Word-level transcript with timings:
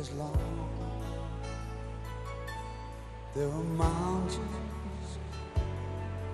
is 0.00 0.10
long. 0.12 0.34
There 3.34 3.48
are 3.48 3.62
mountains 3.62 5.18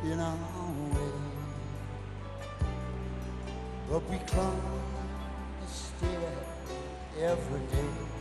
in 0.05 0.21
our 0.21 0.37
way, 0.95 1.13
but 3.91 4.09
we 4.09 4.19
climb 4.19 4.83
the 5.61 5.67
stair 5.67 6.33
every 7.21 7.61
day. 7.75 8.16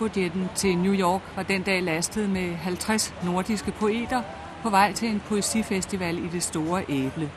Jumbojetten 0.00 0.48
til 0.54 0.78
New 0.78 0.94
York 0.94 1.20
var 1.36 1.42
den 1.42 1.62
dag 1.62 1.82
lastet 1.82 2.30
med 2.30 2.54
50 2.54 3.14
nordiske 3.24 3.72
poeter 3.72 4.22
på 4.62 4.70
vej 4.70 4.92
til 4.92 5.08
en 5.08 5.22
poesifestival 5.28 6.18
i 6.18 6.28
det 6.28 6.42
store 6.42 6.84
æble. 6.88 7.30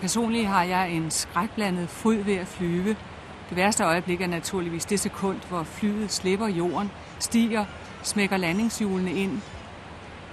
Personligt 0.00 0.46
har 0.46 0.62
jeg 0.62 0.90
en 0.90 1.10
skrækblandet 1.10 1.88
fryd 1.88 2.16
ved 2.16 2.34
at 2.34 2.46
flyve. 2.46 2.96
Det 3.48 3.56
værste 3.56 3.84
øjeblik 3.84 4.20
er 4.20 4.26
naturligvis 4.26 4.84
det 4.84 5.00
sekund, 5.00 5.36
hvor 5.48 5.62
flyet 5.62 6.12
slipper 6.12 6.48
jorden, 6.48 6.90
stiger, 7.18 7.64
smækker 8.02 8.36
landingshjulene 8.36 9.12
ind, 9.12 9.40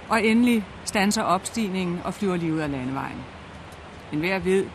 og 0.08 0.24
endelig 0.24 0.64
stanser 0.84 1.22
opstigningen 1.22 2.00
og 2.04 2.14
flyver 2.14 2.36
lige 2.36 2.54
ud 2.54 2.58
af 2.58 2.70
landevejen. 2.70 3.24
Men 4.10 4.20
hver 4.20 4.38
ved, 4.38 4.66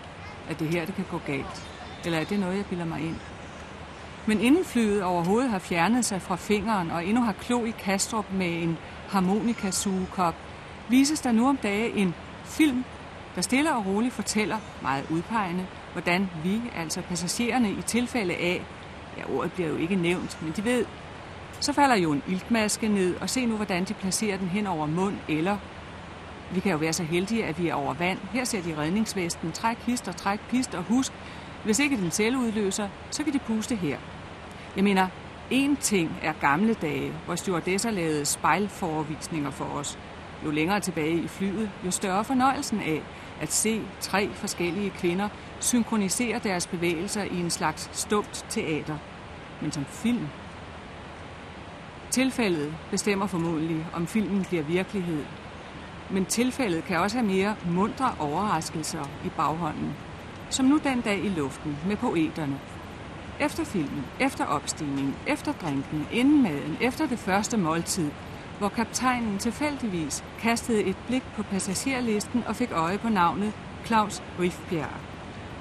at 0.50 0.60
det 0.60 0.68
her 0.68 0.86
det 0.86 0.96
kan 0.96 1.06
gå 1.12 1.18
galt. 1.26 1.68
Eller 2.06 2.20
er 2.20 2.24
det 2.24 2.40
noget, 2.40 2.58
jeg 2.58 2.66
bilder 2.66 2.86
mig 2.86 3.02
ind? 3.02 3.16
Men 4.25 4.41
inden 4.41 4.66
flyet 4.66 5.03
overhovedet 5.03 5.50
har 5.50 5.59
fjernet 5.59 6.05
sig 6.05 6.22
fra 6.22 6.36
fingeren 6.36 6.91
og 6.91 7.05
endnu 7.05 7.22
har 7.22 7.31
klo 7.31 7.66
i 7.66 7.73
Kastrup 7.80 8.25
med 8.33 8.64
en 8.64 8.77
harmonikasugekop, 9.09 10.36
vises 10.89 11.22
der 11.22 11.31
nu 11.31 11.50
om 11.50 11.58
dage 11.58 11.94
en 11.95 12.14
film, 12.44 12.83
der 13.36 13.42
stille 13.42 13.75
og 13.75 13.86
roligt 13.86 14.14
fortæller, 14.14 14.58
meget 14.81 15.05
udpegende, 15.09 15.66
hvordan 15.94 16.30
vi, 16.44 16.61
altså 16.75 17.02
passagererne, 17.02 17.72
i 17.72 17.81
tilfælde 17.81 18.33
af, 18.33 18.66
ja, 19.17 19.23
ordet 19.36 19.52
bliver 19.52 19.69
jo 19.69 19.77
ikke 19.77 19.95
nævnt, 19.95 20.44
men 20.44 20.53
de 20.55 20.66
ved, 20.66 20.86
så 21.59 21.73
falder 21.73 21.95
jo 21.95 22.11
en 22.11 22.23
iltmaske 22.27 22.88
ned, 22.88 23.16
og 23.22 23.30
se 23.30 23.45
nu, 23.45 23.55
hvordan 23.55 23.83
de 23.83 23.94
placerer 23.94 24.38
den 24.38 24.47
hen 24.47 24.67
over 24.67 24.86
mund, 24.86 25.15
eller 25.27 25.58
vi 26.54 26.60
kan 26.60 26.71
jo 26.71 26.77
være 26.77 26.93
så 26.93 27.04
heldige, 27.04 27.45
at 27.45 27.60
vi 27.60 27.67
er 27.67 27.73
over 27.73 27.93
vand. 27.93 28.20
Her 28.33 28.43
ser 28.43 28.61
de 28.61 28.77
redningsvesten, 28.77 29.52
træk 29.52 29.77
hist 29.77 30.08
og 30.08 30.15
træk 30.15 30.39
pist, 30.49 30.76
og 30.76 30.83
husk, 30.83 31.14
hvis 31.64 31.80
ikke 31.80 31.98
den 31.98 32.11
selv 32.11 32.38
udløser, 32.38 32.89
så 33.11 33.23
kan 33.23 33.33
de 33.33 33.39
puste 33.39 33.76
her. 33.76 33.98
Jeg 34.76 34.83
mener, 34.83 35.08
en 35.49 35.76
ting 35.76 36.20
er 36.22 36.33
gamle 36.33 36.73
dage, 36.73 37.14
hvor 37.26 37.36
stewardesser 37.36 37.92
lavede 37.92 38.26
spejlforvisninger 38.26 39.52
for 39.52 39.66
os. 39.66 39.99
Jo 40.45 40.52
længere 40.52 40.80
tilbage 40.80 41.23
i 41.23 41.27
flyet, 41.27 41.72
jo 41.86 41.92
større 41.92 42.23
fornøjelsen 42.23 42.80
af 42.80 43.02
at 43.42 43.52
se 43.52 43.82
tre 43.99 44.30
forskellige 44.33 44.89
kvinder 44.89 45.30
synkronisere 45.60 46.39
deres 46.39 46.67
bevægelser 46.67 47.23
i 47.23 47.39
en 47.39 47.49
slags 47.49 47.89
stumt 47.99 48.45
teater. 48.49 48.98
Men 49.61 49.72
som 49.72 49.86
film. 49.86 50.28
Tilfældet 52.11 52.73
bestemmer 52.92 53.28
formodentlig, 53.28 53.86
om 53.93 54.08
filmen 54.08 54.45
bliver 54.45 54.64
virkelighed. 54.64 55.23
Men 56.10 56.26
tilfældet 56.26 56.83
kan 56.83 56.99
også 56.99 57.17
have 57.17 57.28
mere 57.28 57.55
mundre 57.66 58.16
overraskelser 58.20 59.05
i 59.26 59.30
baghånden. 59.30 59.95
Som 60.52 60.66
nu 60.66 60.80
den 60.84 61.02
dag 61.02 61.26
i 61.26 61.30
luften 61.30 61.78
med 61.88 61.98
poeterne. 61.98 62.60
Efter 63.39 63.64
filmen, 63.64 64.06
efter 64.20 64.45
opstigningen, 64.45 65.16
efter 65.28 65.54
drinken, 65.54 66.08
inden 66.12 66.44
maden, 66.44 66.78
efter 66.82 67.08
det 67.08 67.20
første 67.20 67.58
måltid, 67.58 68.12
hvor 68.60 68.70
kaptajnen 68.70 69.38
tilfældigvis 69.38 70.23
kastede 70.40 70.84
et 70.84 70.95
blik 71.08 71.23
på 71.36 71.44
passagerlisten 71.44 72.44
og 72.48 72.56
fik 72.56 72.72
øje 72.72 72.98
på 72.98 73.10
navnet 73.10 73.54
Claus 73.86 74.23
Rifbjerg. 74.40 75.00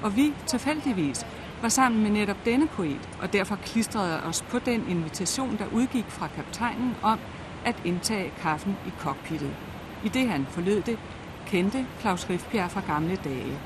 Og 0.02 0.16
vi 0.16 0.34
tilfældigvis 0.46 1.26
var 1.62 1.68
sammen 1.68 2.02
med 2.02 2.10
netop 2.10 2.44
denne 2.44 2.66
poet, 2.66 3.08
og 3.22 3.32
derfor 3.32 3.56
klistrede 3.56 4.22
os 4.22 4.42
på 4.42 4.58
den 4.58 4.88
invitation, 4.88 5.58
der 5.58 5.66
udgik 5.72 6.06
fra 6.08 6.28
kaptajnen 6.28 6.96
om 7.02 7.18
at 7.64 7.76
indtage 7.84 8.32
kaffen 8.42 8.76
i 8.86 8.90
cockpittet. 8.98 9.56
I 10.04 10.08
det 10.08 10.28
han 10.28 10.46
forlød 10.46 10.82
det, 10.82 10.98
kendte 11.46 11.86
Claus 12.00 12.30
Rifbjerg 12.30 12.70
fra 12.70 12.82
gamle 12.86 13.16
dage. 13.16 13.58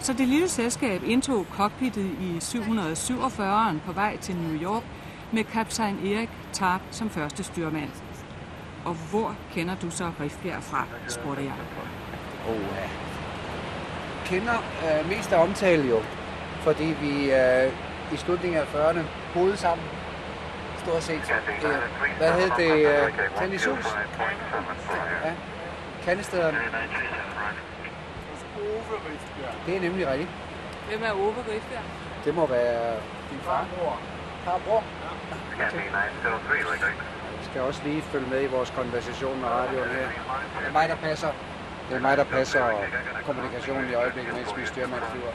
Så 0.00 0.12
det 0.12 0.28
lille 0.28 0.48
selskab 0.48 1.02
indtog 1.04 1.46
cockpittet 1.52 2.10
i 2.20 2.38
747'eren 2.42 3.78
på 3.86 3.92
vej 3.92 4.16
til 4.16 4.36
New 4.36 4.62
York 4.62 4.82
med 5.32 5.44
kaptajn 5.44 6.06
Erik 6.06 6.30
Tarp 6.52 6.80
som 6.90 7.10
første 7.10 7.42
styrmand. 7.44 7.90
Og 8.84 8.94
hvor 8.94 9.36
kender 9.52 9.74
du 9.82 9.90
så 9.90 10.10
Rifbjerg 10.20 10.62
fra, 10.62 10.86
spurgte 11.08 11.42
jeg. 11.42 11.52
Oh, 12.48 12.60
ja. 12.60 12.88
Kender 14.24 14.54
øh, 14.54 15.08
mest 15.08 15.32
af 15.32 15.42
omtale 15.42 15.88
jo, 15.88 16.00
fordi 16.60 16.94
vi 17.00 17.32
øh, 17.32 17.72
i 18.12 18.16
slutningen 18.16 18.60
af 18.60 18.64
40'erne 18.64 19.00
boede 19.34 19.56
sammen. 19.56 19.86
Stort 20.78 21.02
set. 21.02 21.32
Øh, 21.64 21.70
hvad 22.18 22.32
hed 22.32 22.50
det? 22.56 22.86
Øh, 22.86 23.12
Tennishus? 23.38 23.86
Ja. 25.24 25.32
Kandestederne. 26.04 26.58
Det 29.66 29.76
er 29.76 29.80
nemlig 29.80 30.08
rigtigt. 30.08 30.30
Hvem 30.88 31.02
er 31.02 31.12
Ove 31.12 31.34
Rifbjerg? 31.38 31.82
Det 32.24 32.34
må 32.34 32.46
være 32.46 32.94
din 33.30 33.40
farbror. 33.40 33.98
Farbror? 34.44 34.84
Jeg 35.58 37.44
skal 37.50 37.60
også 37.60 37.80
lige 37.84 38.02
følge 38.02 38.26
med 38.30 38.42
i 38.42 38.46
vores 38.46 38.70
konversation 38.70 39.40
med 39.40 39.48
radioen 39.48 39.88
her. 39.88 40.08
Det 40.58 40.66
er 40.68 40.72
mig, 40.72 40.88
der 40.88 40.94
passer. 40.96 41.28
Det 41.88 41.96
er 41.96 42.00
mig, 42.00 42.16
der 42.16 42.24
passer 42.24 42.64
kommunikationen 43.26 43.90
i 43.90 43.94
øjeblikket, 43.94 44.34
mens 44.34 44.56
vi 44.56 44.66
styrmand 44.66 45.02
flyver. 45.12 45.32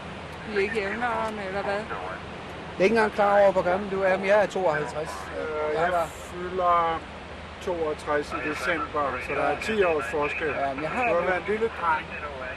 Vi 0.49 0.55
er 0.55 0.59
ikke 0.59 0.75
jævnere 0.75 1.27
eller 1.47 1.63
hvad? 1.63 1.73
Jeg 1.73 2.79
er 2.79 2.83
ikke 2.83 2.95
engang 2.95 3.13
klar 3.13 3.39
over, 3.41 3.51
hvor 3.51 3.61
gammel 3.61 3.91
du 3.91 4.01
er, 4.01 4.17
men 4.17 4.27
jeg 4.27 4.43
er 4.43 4.45
52. 4.45 5.09
Øh, 5.39 5.75
Jeg 5.75 5.81
Jeg 5.81 5.91
var, 5.91 6.05
fylder 6.05 6.99
62 7.61 8.33
i 8.33 8.49
december, 8.49 9.03
så 9.27 9.33
der 9.33 9.43
er 9.43 9.59
10 9.61 9.83
års 9.83 10.05
forskel. 10.11 10.47
Ja, 10.47 10.73
men 10.73 10.83
jeg 10.83 10.91
har 10.91 11.03
Du 11.09 11.13
har 11.13 11.21
været 11.21 11.37
en 11.37 11.43
lille 11.47 11.69
dreng. 11.81 12.05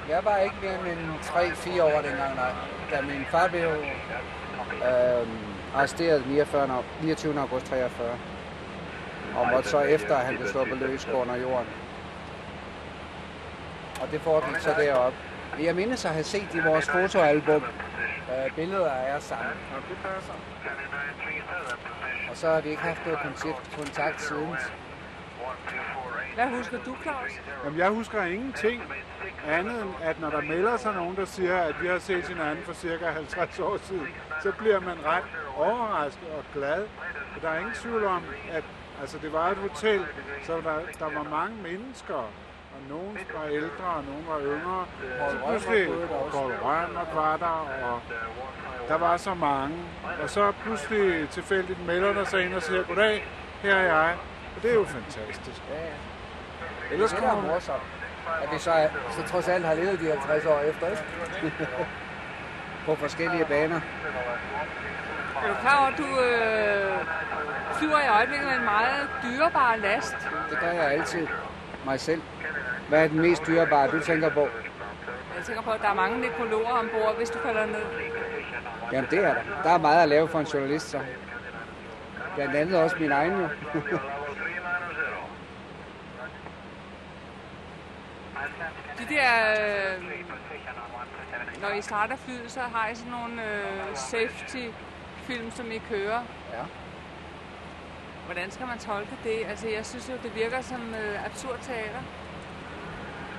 Jeg 0.09 0.25
var 0.25 0.37
ikke 0.37 0.57
mere 0.61 0.93
end 0.93 1.11
3-4 1.23 1.83
år 1.83 2.01
dengang, 2.03 2.35
nej. 2.37 2.51
Da 2.91 3.01
min 3.03 3.25
far 3.31 3.49
blev 3.49 3.69
øh, 4.73 5.29
arresteret 5.77 6.27
49, 6.27 6.67
au- 6.79 6.83
29. 7.05 7.41
august 7.41 7.67
43. 7.67 8.09
Og 9.37 9.49
måtte 9.53 9.69
så 9.69 9.81
efter, 9.81 10.17
at 10.17 10.27
han 10.27 10.37
blev 10.37 10.49
sluppet 10.49 10.79
løs 10.79 11.05
gå 11.05 11.13
under 11.23 11.37
jorden. 11.37 11.67
Og 14.01 14.09
det 14.11 14.21
foregik 14.21 14.61
så 14.61 14.75
deroppe. 14.79 15.19
Jeg 15.61 15.75
mindes 15.75 16.05
at 16.05 16.11
have 16.11 16.25
set 16.25 16.49
i 16.55 16.61
vores 16.61 16.89
fotoalbum 16.91 17.63
øh, 17.65 18.55
billeder 18.57 18.91
af 18.91 19.17
os 19.17 19.25
sammen. 19.25 19.47
Og 22.31 22.37
så 22.37 22.51
har 22.51 22.61
vi 22.61 22.69
ikke 22.69 22.83
haft 22.83 23.07
noget 23.07 23.19
kontakt 23.79 24.23
siden. 24.23 24.57
Hvad 26.35 26.47
husker 26.47 26.79
du, 26.87 26.97
Claus? 27.03 27.31
Jamen, 27.65 27.79
jeg 27.79 27.91
husker 27.91 28.23
ingenting 28.23 28.83
andet 29.47 29.83
end, 29.83 29.91
at 30.03 30.21
når 30.21 30.31
der 30.31 30.41
melder 30.41 30.77
sig 30.77 30.95
nogen, 30.95 31.17
der 31.17 31.25
siger, 31.25 31.57
at 31.59 31.83
vi 31.83 31.87
har 31.87 31.99
set 31.99 32.29
hinanden 32.29 32.65
for 32.65 32.73
cirka 32.73 33.11
50 33.11 33.59
år 33.61 33.77
siden, 33.83 34.09
så 34.43 34.53
bliver 34.59 34.81
man 34.81 34.97
ret 35.05 35.25
overrasket 35.57 36.29
og 36.39 36.45
glad. 36.55 36.85
For 37.33 37.41
der 37.41 37.49
er 37.49 37.59
ingen 37.59 37.75
tvivl 37.75 38.05
om, 38.05 38.23
at 38.51 38.65
altså, 39.01 39.19
det 39.19 39.33
var 39.33 39.51
et 39.51 39.57
hotel, 39.57 40.07
så 40.43 40.57
der, 40.57 40.79
der 40.99 41.15
var 41.15 41.23
mange 41.23 41.57
mennesker. 41.63 42.15
Og 42.75 42.83
nogen 42.89 43.19
var 43.35 43.47
ældre, 43.51 43.85
og 43.85 44.05
nogen 44.05 44.25
var 44.29 44.41
yngre. 44.41 44.87
Så 45.31 45.37
pludselig 45.47 45.89
Paul 46.33 46.53
Rønner 46.53 47.15
var 47.15 47.37
der, 47.37 47.69
og 47.85 48.01
der 48.89 48.95
var 48.95 49.17
så 49.17 49.35
mange. 49.35 49.77
Og 50.23 50.31
så 50.31 50.53
pludselig 50.63 51.29
tilfældigt 51.29 51.87
melder 51.87 52.13
der 52.13 52.25
sig 52.25 52.45
ind 52.45 52.55
og 52.55 52.63
siger, 52.63 52.83
goddag, 52.83 53.29
her 53.63 53.75
er 53.75 53.83
jeg. 53.83 54.17
Og 54.57 54.63
det 54.63 54.71
er 54.71 54.75
jo 54.75 54.85
fantastisk. 54.85 55.63
Ellers 56.91 57.13
Det 57.13 57.25
er 57.25 57.35
morsomt, 57.43 57.83
at 58.43 58.49
vi 58.53 58.59
så, 58.59 58.71
er- 58.71 58.89
så 59.11 59.23
trods 59.33 59.49
alt 59.49 59.67
har 59.67 59.75
levet 59.75 60.01
de 60.01 60.07
50 60.11 60.45
år 60.47 60.61
efter, 60.61 60.87
ikke? 60.87 61.53
På 62.87 62.95
forskellige 62.95 63.45
baner. 63.45 63.81
Er 65.45 65.49
du 65.49 65.55
klar 65.61 65.79
over, 65.79 65.87
at 65.89 65.99
du 65.99 66.21
øh, 66.21 66.99
flyver 67.79 67.99
i 68.01 68.09
øjeblikket 68.09 68.47
med 68.49 68.57
en 68.57 68.65
meget 68.65 69.09
dyrebar 69.23 69.77
last? 69.77 70.17
Det 70.51 70.59
gør 70.61 70.71
jeg 70.73 70.85
altid. 70.93 71.27
Mig 71.85 72.01
selv. 72.01 72.23
Hvad 72.89 73.05
er 73.05 73.09
den 73.09 73.21
mest 73.21 73.47
dyrebare, 73.47 73.89
du 73.91 74.01
tænker 74.01 74.29
på? 74.31 74.49
Jeg 75.37 75.45
tænker 75.45 75.63
på, 75.63 75.71
at 75.71 75.81
der 75.83 75.89
er 75.89 75.95
mange 75.95 76.21
nekrologer 76.21 76.71
ombord, 76.71 77.17
hvis 77.17 77.31
du 77.31 77.39
falder 77.39 77.67
ned. 77.67 77.83
Jamen 78.93 79.11
det 79.11 79.19
er 79.19 79.23
der. 79.35 79.35
Der 79.63 79.71
er 79.71 79.79
meget 79.79 80.03
at 80.03 80.09
lave 80.09 80.29
for 80.29 80.41
en 80.41 80.47
journalist, 80.47 80.91
så. 80.91 80.99
Blandt 82.35 82.57
andet 82.57 82.81
også 82.83 82.97
min 83.01 83.13
egen 83.13 83.33
jo. 83.41 83.49
Der, 89.27 89.41
øh, 89.61 90.03
når 91.63 91.71
I 91.79 91.83
starter 91.83 92.17
flyet, 92.17 92.51
så 92.51 92.61
har 92.61 92.89
I 92.89 92.95
sådan 92.95 93.13
nogle 93.13 93.43
øh, 93.45 93.97
safety-film, 93.97 95.51
som 95.51 95.67
I 95.71 95.79
kører. 95.91 96.21
Ja. 96.53 96.65
Hvordan 98.27 98.51
skal 98.51 98.67
man 98.67 98.79
tolke 98.79 99.17
det? 99.25 99.39
Altså, 99.49 99.69
jeg 99.69 99.87
synes 99.87 100.09
jo, 100.09 100.15
det 100.23 100.35
virker 100.35 100.61
som 100.61 100.95
øh, 100.95 101.27
absurd 101.27 101.59
teater. 101.63 102.03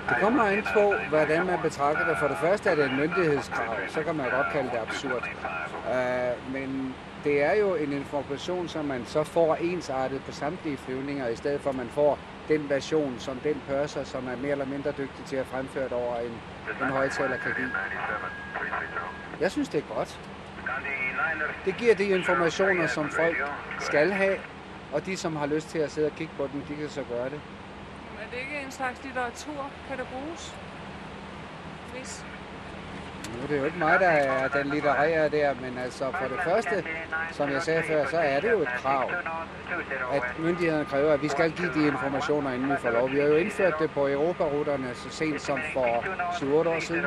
Det 0.09 0.17
kommer 0.21 0.43
an 0.43 0.63
på, 0.73 0.93
hvordan 1.09 1.45
man 1.45 1.59
betragter 1.61 2.07
det. 2.07 2.17
For 2.17 2.27
det 2.27 2.37
første 2.37 2.69
er 2.69 2.75
det 2.75 2.85
en 2.85 2.95
myndighedskrav, 2.95 3.75
så 3.87 4.03
kan 4.03 4.15
man 4.15 4.29
godt 4.29 4.47
kalde 4.51 4.69
det 4.69 4.77
absurd. 4.77 5.29
Uh, 5.85 6.53
men 6.53 6.95
det 7.23 7.43
er 7.43 7.53
jo 7.53 7.75
en 7.75 7.93
information, 7.93 8.67
som 8.67 8.85
man 8.85 9.05
så 9.05 9.23
får 9.23 9.55
ensartet 9.55 10.23
på 10.23 10.31
samtlige 10.31 10.77
flyvninger, 10.77 11.27
i 11.27 11.35
stedet 11.35 11.61
for 11.61 11.69
at 11.69 11.75
man 11.75 11.89
får 11.89 12.19
den 12.47 12.69
version, 12.69 13.19
som 13.19 13.37
den 13.39 13.61
pørser, 13.67 14.03
som 14.03 14.27
er 14.27 14.35
mere 14.35 14.51
eller 14.51 14.65
mindre 14.65 14.91
dygtig 14.91 15.25
til 15.25 15.35
at 15.35 15.47
fremføre 15.47 15.83
det 15.83 15.93
over 15.93 16.19
en, 16.19 16.31
en 16.83 16.89
højtaler 16.89 17.37
kan 17.37 17.53
give. 17.53 17.71
Jeg 19.39 19.51
synes, 19.51 19.69
det 19.69 19.77
er 19.83 19.87
godt. 19.95 20.19
Det 21.65 21.77
giver 21.77 21.95
de 21.95 22.03
informationer, 22.03 22.87
som 22.87 23.09
folk 23.09 23.37
skal 23.79 24.11
have, 24.11 24.37
og 24.93 25.05
de, 25.05 25.17
som 25.17 25.35
har 25.35 25.45
lyst 25.45 25.69
til 25.69 25.79
at 25.79 25.91
sidde 25.91 26.07
og 26.07 26.13
kigge 26.13 26.33
på 26.37 26.47
dem, 26.53 26.61
de 26.61 26.75
kan 26.75 26.89
så 26.89 27.03
gøre 27.03 27.29
det. 27.29 27.41
Er 28.21 28.29
det 28.31 28.37
ikke 28.37 28.65
en 28.65 28.71
slags 28.71 29.03
litteratur? 29.03 29.71
Kan 29.87 29.97
det 29.97 30.07
bruges? 30.07 30.55
Hvis. 31.91 32.25
Nu 33.35 33.43
er 33.43 33.47
det 33.47 33.57
jo 33.59 33.65
ikke 33.65 33.77
mig, 33.77 33.99
der 33.99 34.07
er 34.07 34.47
den 34.47 34.67
litterære 34.67 35.29
der, 35.29 35.53
men 35.61 35.77
altså 35.77 36.11
for 36.11 36.27
det 36.27 36.39
første, 36.43 36.83
som 37.31 37.49
jeg 37.49 37.61
sagde 37.61 37.83
før, 37.83 38.05
så 38.05 38.17
er 38.17 38.39
det 38.39 38.51
jo 38.51 38.61
et 38.61 38.67
krav, 38.67 39.11
at 40.13 40.23
myndighederne 40.39 40.85
kræver, 40.85 41.13
at 41.13 41.21
vi 41.21 41.27
skal 41.27 41.51
give 41.51 41.73
de 41.73 41.87
informationer, 41.87 42.51
inden 42.51 42.69
vi 42.71 42.77
får 42.77 42.91
lov. 42.91 43.11
Vi 43.11 43.19
har 43.19 43.27
jo 43.27 43.35
indført 43.35 43.73
det 43.79 43.91
på 43.91 44.07
Europaruterne 44.07 44.95
så 44.95 45.09
sent 45.09 45.41
som 45.41 45.59
for 45.73 46.03
7-8 46.65 46.69
år 46.69 46.79
siden, 46.79 47.05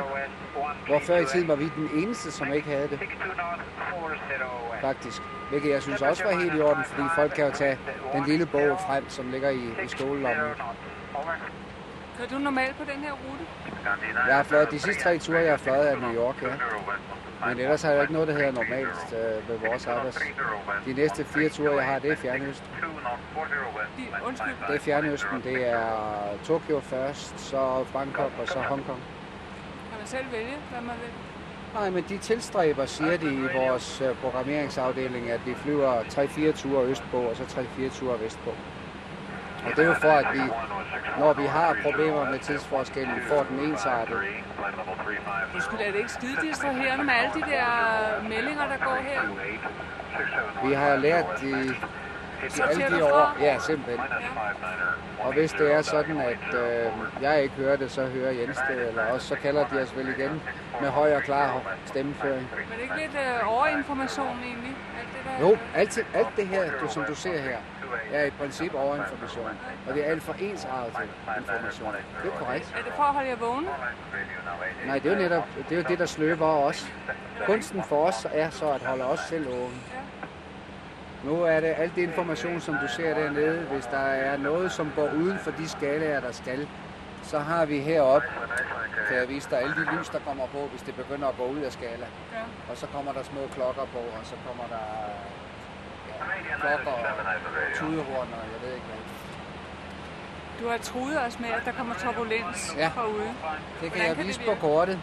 hvor 0.87 0.99
før 0.99 1.17
i 1.17 1.25
tiden 1.25 1.47
var 1.47 1.55
vi 1.55 1.71
den 1.75 1.89
eneste, 1.95 2.31
som 2.31 2.53
ikke 2.53 2.69
havde 2.69 2.87
det, 2.87 2.99
faktisk. 4.81 5.21
Hvilket 5.49 5.69
jeg 5.71 5.81
synes 5.81 6.01
også 6.01 6.23
var 6.23 6.31
helt 6.31 6.55
i 6.55 6.59
orden, 6.61 6.83
fordi 6.83 7.07
folk 7.15 7.31
kan 7.35 7.45
jo 7.45 7.51
tage 7.51 7.77
den 8.13 8.23
lille 8.25 8.45
bog 8.45 8.79
frem, 8.87 9.09
som 9.09 9.31
ligger 9.31 9.49
i, 9.49 9.65
i 9.85 9.87
skolelommen. 9.87 10.45
Kører 12.17 12.29
du 12.29 12.37
normalt 12.39 12.77
på 12.77 12.83
den 12.83 13.03
her 13.03 13.11
rute? 13.11 13.45
Jeg 14.27 14.35
har 14.35 14.43
fløjet 14.43 14.71
de 14.71 14.79
sidste 14.79 15.03
tre 15.03 15.17
ture, 15.19 15.37
jeg 15.39 15.51
har 15.51 15.57
fløjet 15.57 15.85
af 15.85 15.97
New 15.97 16.15
York, 16.15 16.41
ja. 16.43 16.53
Men 17.47 17.59
ellers 17.59 17.81
har 17.81 17.91
jeg 17.91 18.01
ikke 18.01 18.13
noget, 18.13 18.27
der 18.27 18.33
hedder 18.33 18.51
normalt 18.51 19.13
øh, 19.13 19.49
ved 19.49 19.69
vores 19.69 19.87
arbejds. 19.87 20.19
De 20.85 20.93
næste 20.93 21.25
fire 21.25 21.49
ture, 21.49 21.75
jeg 21.75 21.85
har, 21.85 21.99
det 21.99 22.11
er 22.11 22.15
Fjernøsten. 22.15 22.67
Det 24.67 24.75
er 24.75 24.79
Fjernøsten. 24.79 25.41
Det 25.43 25.67
er 25.69 25.87
Tokyo 26.43 26.79
først, 26.79 27.39
så 27.39 27.85
Bangkok 27.93 28.31
og 28.41 28.47
så 28.47 28.59
Hongkong. 28.59 28.99
Kan 29.89 29.97
man 29.99 30.07
selv 30.07 30.25
vælge, 30.31 30.57
hvad 30.71 30.81
man 30.81 30.95
vil? 31.01 31.11
Nej, 31.73 31.89
men 31.89 32.03
de 32.09 32.17
tilstræber, 32.17 32.85
siger 32.85 33.17
de 33.17 33.33
i 33.33 33.47
vores 33.55 34.01
øh, 34.01 34.15
programmeringsafdeling, 34.15 35.31
at 35.31 35.45
vi 35.45 35.53
flyver 35.55 36.01
3-4 36.03 36.51
ture 36.51 36.85
østpå 36.85 37.17
og 37.17 37.35
så 37.35 37.43
3-4 37.43 37.99
ture 37.99 38.19
vestpå. 38.19 38.51
Og 39.65 39.71
det 39.75 39.79
er 39.79 39.87
jo 39.87 39.93
for, 39.93 40.11
at 40.11 40.27
vi, 40.33 40.43
når 41.19 41.33
vi 41.33 41.45
har 41.45 41.77
problemer 41.83 42.29
med 42.29 42.39
tidsforskellen, 42.39 43.15
får 43.29 43.43
den 43.43 43.59
ensartet. 43.59 44.17
Undskyld, 45.53 45.79
er 45.79 45.91
det 45.91 45.97
ikke 45.97 46.11
skide 46.11 46.37
distraherende 46.41 47.03
med 47.03 47.13
alle 47.13 47.33
de 47.33 47.51
der 47.51 47.67
meldinger, 48.29 48.67
der 48.67 48.77
går 48.85 48.95
her? 48.95 49.21
Vi 50.67 50.73
har 50.73 50.95
lært 50.95 51.25
de, 51.41 51.51
de 52.55 52.63
alle 52.63 52.97
de 52.97 53.13
år, 53.13 53.37
ja 53.41 53.59
simpelthen. 53.59 53.99
Og 55.19 55.33
hvis 55.33 55.51
det 55.51 55.73
er 55.73 55.81
sådan, 55.81 56.17
at 56.17 56.53
øh, 56.53 56.91
jeg 57.21 57.43
ikke 57.43 57.55
hører 57.55 57.75
det, 57.75 57.91
så 57.91 58.05
hører 58.05 58.31
Jens 58.31 58.59
det, 58.69 58.87
eller 58.87 59.03
også 59.03 59.27
så 59.27 59.35
kalder 59.35 59.67
de 59.67 59.81
os 59.81 59.97
vel 59.97 60.07
igen 60.07 60.41
med 60.81 60.89
høj 60.89 61.15
og 61.15 61.21
klar 61.21 61.61
stemmeføring. 61.85 62.49
Men 62.69 62.77
det 62.77 62.83
ikke 62.83 62.97
lidt 62.97 63.15
øh, 63.15 63.53
overinformation 63.57 64.39
egentlig? 64.43 64.75
Alt 64.99 65.07
det 65.13 65.39
der? 65.39 65.49
Jo, 65.49 65.57
alt, 65.75 65.99
alt 66.13 66.35
det 66.37 66.47
her, 66.47 66.71
du, 66.81 66.87
som 66.87 67.03
du 67.03 67.15
ser 67.15 67.41
her, 67.41 67.57
er 68.13 68.23
i 68.25 68.29
princip 68.29 68.73
overinformation. 68.73 69.57
Og 69.87 69.93
det 69.93 70.07
er 70.07 70.11
alt 70.11 70.23
for 70.23 70.33
ensartet 70.33 70.93
information. 71.37 71.93
Det 72.23 72.31
er 72.33 72.37
korrekt. 72.37 72.73
Er 72.77 72.83
det 72.83 72.93
for 72.93 73.03
at 73.03 73.13
holde 73.13 73.29
jer 73.29 73.35
vågne? 73.35 73.67
Nej, 74.85 74.99
det 74.99 75.11
er 75.11 75.15
jo 75.15 75.21
netop 75.21 75.47
det, 75.69 75.77
er 75.77 75.81
jo 75.81 75.87
det 75.89 75.99
der 75.99 76.05
sløber 76.05 76.47
os. 76.47 76.91
Kunsten 77.45 77.83
for 77.83 78.05
os 78.05 78.27
er 78.33 78.49
så 78.49 78.71
at 78.71 78.81
holde 78.81 79.03
os 79.03 79.19
selv 79.19 79.47
vågne. 79.47 79.75
Nu 81.23 81.43
er 81.43 81.59
det 81.59 81.73
alt 81.77 81.95
det 81.95 82.01
information, 82.01 82.61
som 82.61 82.75
du 82.81 82.87
ser 82.87 83.13
dernede. 83.13 83.59
Hvis 83.59 83.85
der 83.85 83.97
er 83.97 84.37
noget, 84.37 84.71
som 84.71 84.91
går 84.95 85.09
uden 85.15 85.39
for 85.39 85.51
de 85.51 85.69
skalaer, 85.69 86.19
der 86.19 86.31
skal, 86.31 86.67
så 87.23 87.39
har 87.39 87.65
vi 87.65 87.79
heroppe, 87.79 88.27
kan 89.07 89.17
jeg 89.17 89.29
vise 89.29 89.49
dig, 89.49 89.59
alle 89.59 89.75
de 89.75 89.97
lys, 89.97 90.09
der 90.09 90.19
kommer 90.19 90.47
på, 90.47 90.67
hvis 90.67 90.81
det 90.81 90.95
begynder 90.95 91.27
at 91.27 91.37
gå 91.37 91.45
ud 91.45 91.59
af 91.59 91.71
skala. 91.71 92.07
Ja. 92.33 92.43
Og 92.69 92.77
så 92.77 92.87
kommer 92.87 93.13
der 93.13 93.23
små 93.23 93.41
klokker 93.53 93.81
på, 93.81 93.97
og 93.97 94.23
så 94.23 94.35
kommer 94.47 94.63
der 94.75 94.85
ja, 95.07 95.50
klokker 96.59 96.91
og 96.91 97.05
tudehorn, 97.79 98.27
og 98.33 98.43
jeg 98.53 98.59
ved 98.67 98.73
ikke 98.73 98.85
hvad. 98.85 98.97
Du 100.61 100.69
har 100.69 100.77
truet 100.77 101.21
os 101.27 101.39
med, 101.39 101.49
at 101.49 101.61
der 101.65 101.71
kommer 101.71 101.95
turbulens 101.95 102.75
Ja. 102.77 102.89
herude. 102.95 103.23
Det 103.23 103.33
kan 103.81 103.89
Hvordan 103.89 104.07
jeg 104.07 104.15
kan 104.15 104.27
vise 104.27 104.39
det 104.39 104.45
på 104.45 104.51
virke? 104.51 104.61
kortet. 104.61 104.99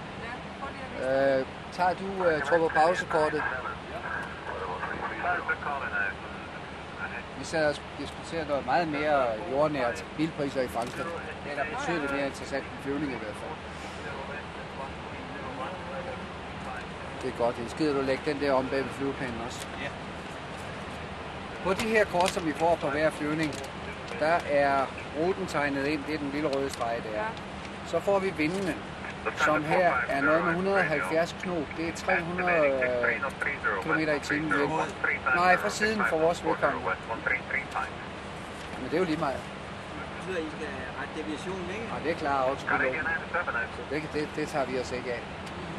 Øh, 1.03 1.47
tager 1.73 1.95
du 1.95 2.07
uh, 2.27 2.43
tror 2.43 2.59
på 2.59 2.69
pausekortet? 2.75 3.43
Vi 7.39 7.45
sad 7.45 7.69
og 7.69 7.75
diskuterede 7.99 8.49
noget 8.49 8.67
meget 8.67 8.89
mere 8.89 9.25
jordnært 9.53 10.05
bilpriser 10.17 10.63
i 10.63 10.69
Frankrig. 10.69 11.05
Det 11.45 11.53
er 11.53 11.57
da 11.57 11.65
betydeligt 11.77 12.13
mere 12.13 12.27
interessant 12.27 12.65
end 12.65 12.83
flyvning 12.83 13.13
i 13.13 13.17
hvert 13.17 13.37
fald. 13.43 13.51
Det 17.23 17.29
er 17.33 17.37
godt. 17.39 17.57
Det 17.57 17.65
er 17.65 17.69
skidt, 17.69 17.91
at 17.91 17.97
du 17.97 18.01
lægger 18.03 18.25
den 18.25 18.41
der 18.41 18.53
om 18.53 18.67
bag 18.67 18.79
ved 18.79 18.91
flyvepinden 18.91 19.41
også. 19.47 19.67
Ja. 19.83 19.89
På 21.65 21.73
de 21.75 21.87
her 21.89 22.05
kort, 22.05 22.31
som 22.31 22.47
vi 22.47 22.53
får 22.53 22.79
på 22.81 22.89
hver 22.91 23.11
flyvning, 23.11 23.53
der 24.21 24.39
er 24.51 24.87
ruten 25.19 25.47
tegnet 25.47 25.87
ind. 25.87 26.05
Det 26.07 26.15
er 26.15 26.19
den 26.19 26.31
lille 26.31 26.49
røde 26.49 26.71
streg 26.71 27.01
der. 27.13 27.23
Så 27.87 28.01
får 28.01 28.19
vi 28.19 28.31
vindene, 28.37 28.75
som 29.37 29.65
her 29.65 29.93
er 30.09 30.21
noget 30.21 30.45
med 30.45 30.51
170 30.51 31.37
knop. 31.43 31.57
Det 31.77 31.89
er 31.89 31.93
300 31.93 32.51
km 33.83 33.99
i 33.99 34.21
timen. 34.23 34.53
Nej, 35.35 35.57
fra 35.57 35.71
siden 35.71 36.03
for 36.11 36.19
vores 36.19 36.45
vedkommende. 36.45 36.87
Men 38.81 38.91
det 38.91 38.95
er 38.95 38.99
jo 38.99 39.05
lige 39.05 39.17
meget. 39.17 39.37
Det 39.37 40.27
betyder, 40.27 40.39
at 40.39 40.45
I 40.45 40.51
skal 40.57 40.69
rette 41.01 41.23
deviationen, 41.23 41.71
ikke? 41.71 41.93
Og 41.95 41.99
det 42.05 42.11
er 42.11 42.15
klar 42.15 42.43
autopiloten. 42.49 43.01
Så 43.77 43.83
det, 43.91 44.03
det, 44.15 44.29
det 44.37 44.49
tager 44.49 44.67
vi 44.67 44.79
os 44.79 44.93
ikke 44.93 45.13
af. 45.13 45.21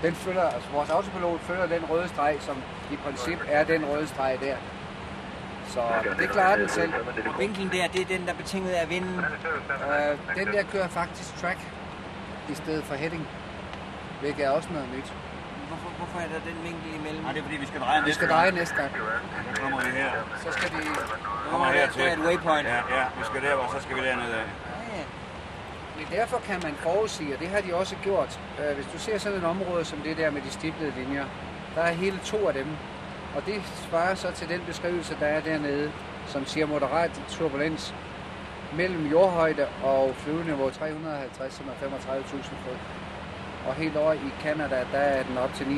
Den 0.01 0.13
følger, 0.15 0.41
altså 0.41 0.69
vores 0.69 0.89
autopilot 0.89 1.39
følger 1.41 1.65
den 1.65 1.89
røde 1.89 2.07
streg, 2.07 2.37
som 2.39 2.57
i 2.91 2.95
princip 2.95 3.39
er 3.47 3.63
den 3.63 3.85
røde 3.85 4.07
streg 4.07 4.37
der. 4.41 4.55
Så 5.73 5.81
det 6.19 6.29
klarer 6.29 6.55
den 6.57 6.69
selv. 6.69 6.93
Vinklen 7.39 7.69
der, 7.71 7.87
det 7.87 8.01
er 8.01 8.05
den, 8.05 8.21
der 8.25 8.33
er 8.33 8.37
betinget 8.37 8.71
af 8.71 8.89
vinden. 8.89 9.19
Øh, 9.19 10.35
den 10.39 10.47
der 10.53 10.63
kører 10.71 10.87
faktisk 10.87 11.37
track 11.41 11.59
i 12.49 12.53
stedet 12.55 12.83
for 12.83 12.95
heading, 12.95 13.27
hvilket 14.21 14.45
er 14.45 14.49
også 14.49 14.69
noget 14.71 14.87
nyt. 14.95 15.13
Hvorfor, 15.67 15.89
hvorfor 15.97 16.19
er 16.19 16.27
der 16.33 16.39
den 16.49 16.57
vinkel 16.63 16.89
imellem? 16.99 17.23
Nej, 17.23 17.31
det 17.33 17.39
er 17.39 17.43
fordi, 17.43 17.57
vi 17.57 17.65
skal 17.65 17.79
dreje 17.81 17.99
Vi 18.01 18.05
næste 18.05 18.15
skal 18.15 18.27
gang. 18.27 18.39
dreje 18.39 18.51
næste 18.51 18.75
gang. 18.75 18.91
Så 19.55 19.61
kommer 19.61 19.79
vi 19.85 19.89
her. 20.01 20.11
Så 20.43 20.51
skal 20.51 20.69
vi... 20.77 20.83
Kommer 21.51 21.67
her 21.67 21.85
der 21.85 21.91
til. 21.91 22.01
et 22.13 22.19
waypoint. 22.27 22.67
Ja, 22.67 22.75
ja, 22.97 23.03
vi 23.19 23.23
skal 23.29 23.41
der, 23.41 23.53
og 23.53 23.67
så 23.73 23.79
skal 23.83 23.95
vi 23.95 24.01
derned 24.07 24.31
af. 24.41 24.45
Ja, 24.97 25.03
Men 25.97 26.05
derfor 26.17 26.37
kan 26.49 26.59
man 26.63 26.73
forudsige, 26.79 27.33
og 27.33 27.39
det 27.39 27.47
har 27.49 27.61
de 27.61 27.75
også 27.75 27.95
gjort. 28.03 28.39
Øh, 28.59 28.75
Hvis 28.75 28.87
du 28.93 28.97
ser 28.99 29.17
sådan 29.17 29.37
et 29.37 29.45
område 29.45 29.85
som 29.85 29.97
det 29.99 30.17
der 30.17 30.29
med 30.31 30.41
de 30.41 30.51
stiplede 30.51 30.93
linjer, 30.97 31.25
der 31.75 31.81
er 31.81 31.91
hele 31.91 32.19
to 32.25 32.47
af 32.47 32.53
dem. 32.53 32.67
Og 33.35 33.45
det 33.45 33.61
svarer 33.89 34.15
så 34.15 34.31
til 34.31 34.49
den 34.49 34.61
beskrivelse, 34.67 35.17
der 35.19 35.25
er 35.25 35.41
dernede, 35.41 35.91
som 36.27 36.45
siger 36.45 36.65
moderat 36.65 37.21
turbulens 37.29 37.95
mellem 38.75 39.07
jordhøjde 39.07 39.67
og 39.83 40.15
flyveniveau 40.15 40.69
350, 40.69 41.53
som 41.53 41.65
er 41.67 41.87
35.000 41.87 42.37
fod. 42.37 42.77
Og 43.67 43.73
helt 43.73 43.97
over 43.97 44.13
i 44.13 44.29
Kanada, 44.41 44.85
der 44.91 44.97
er 44.97 45.23
den 45.23 45.37
op 45.37 45.53
til 45.53 45.65
39.000. 45.65 45.69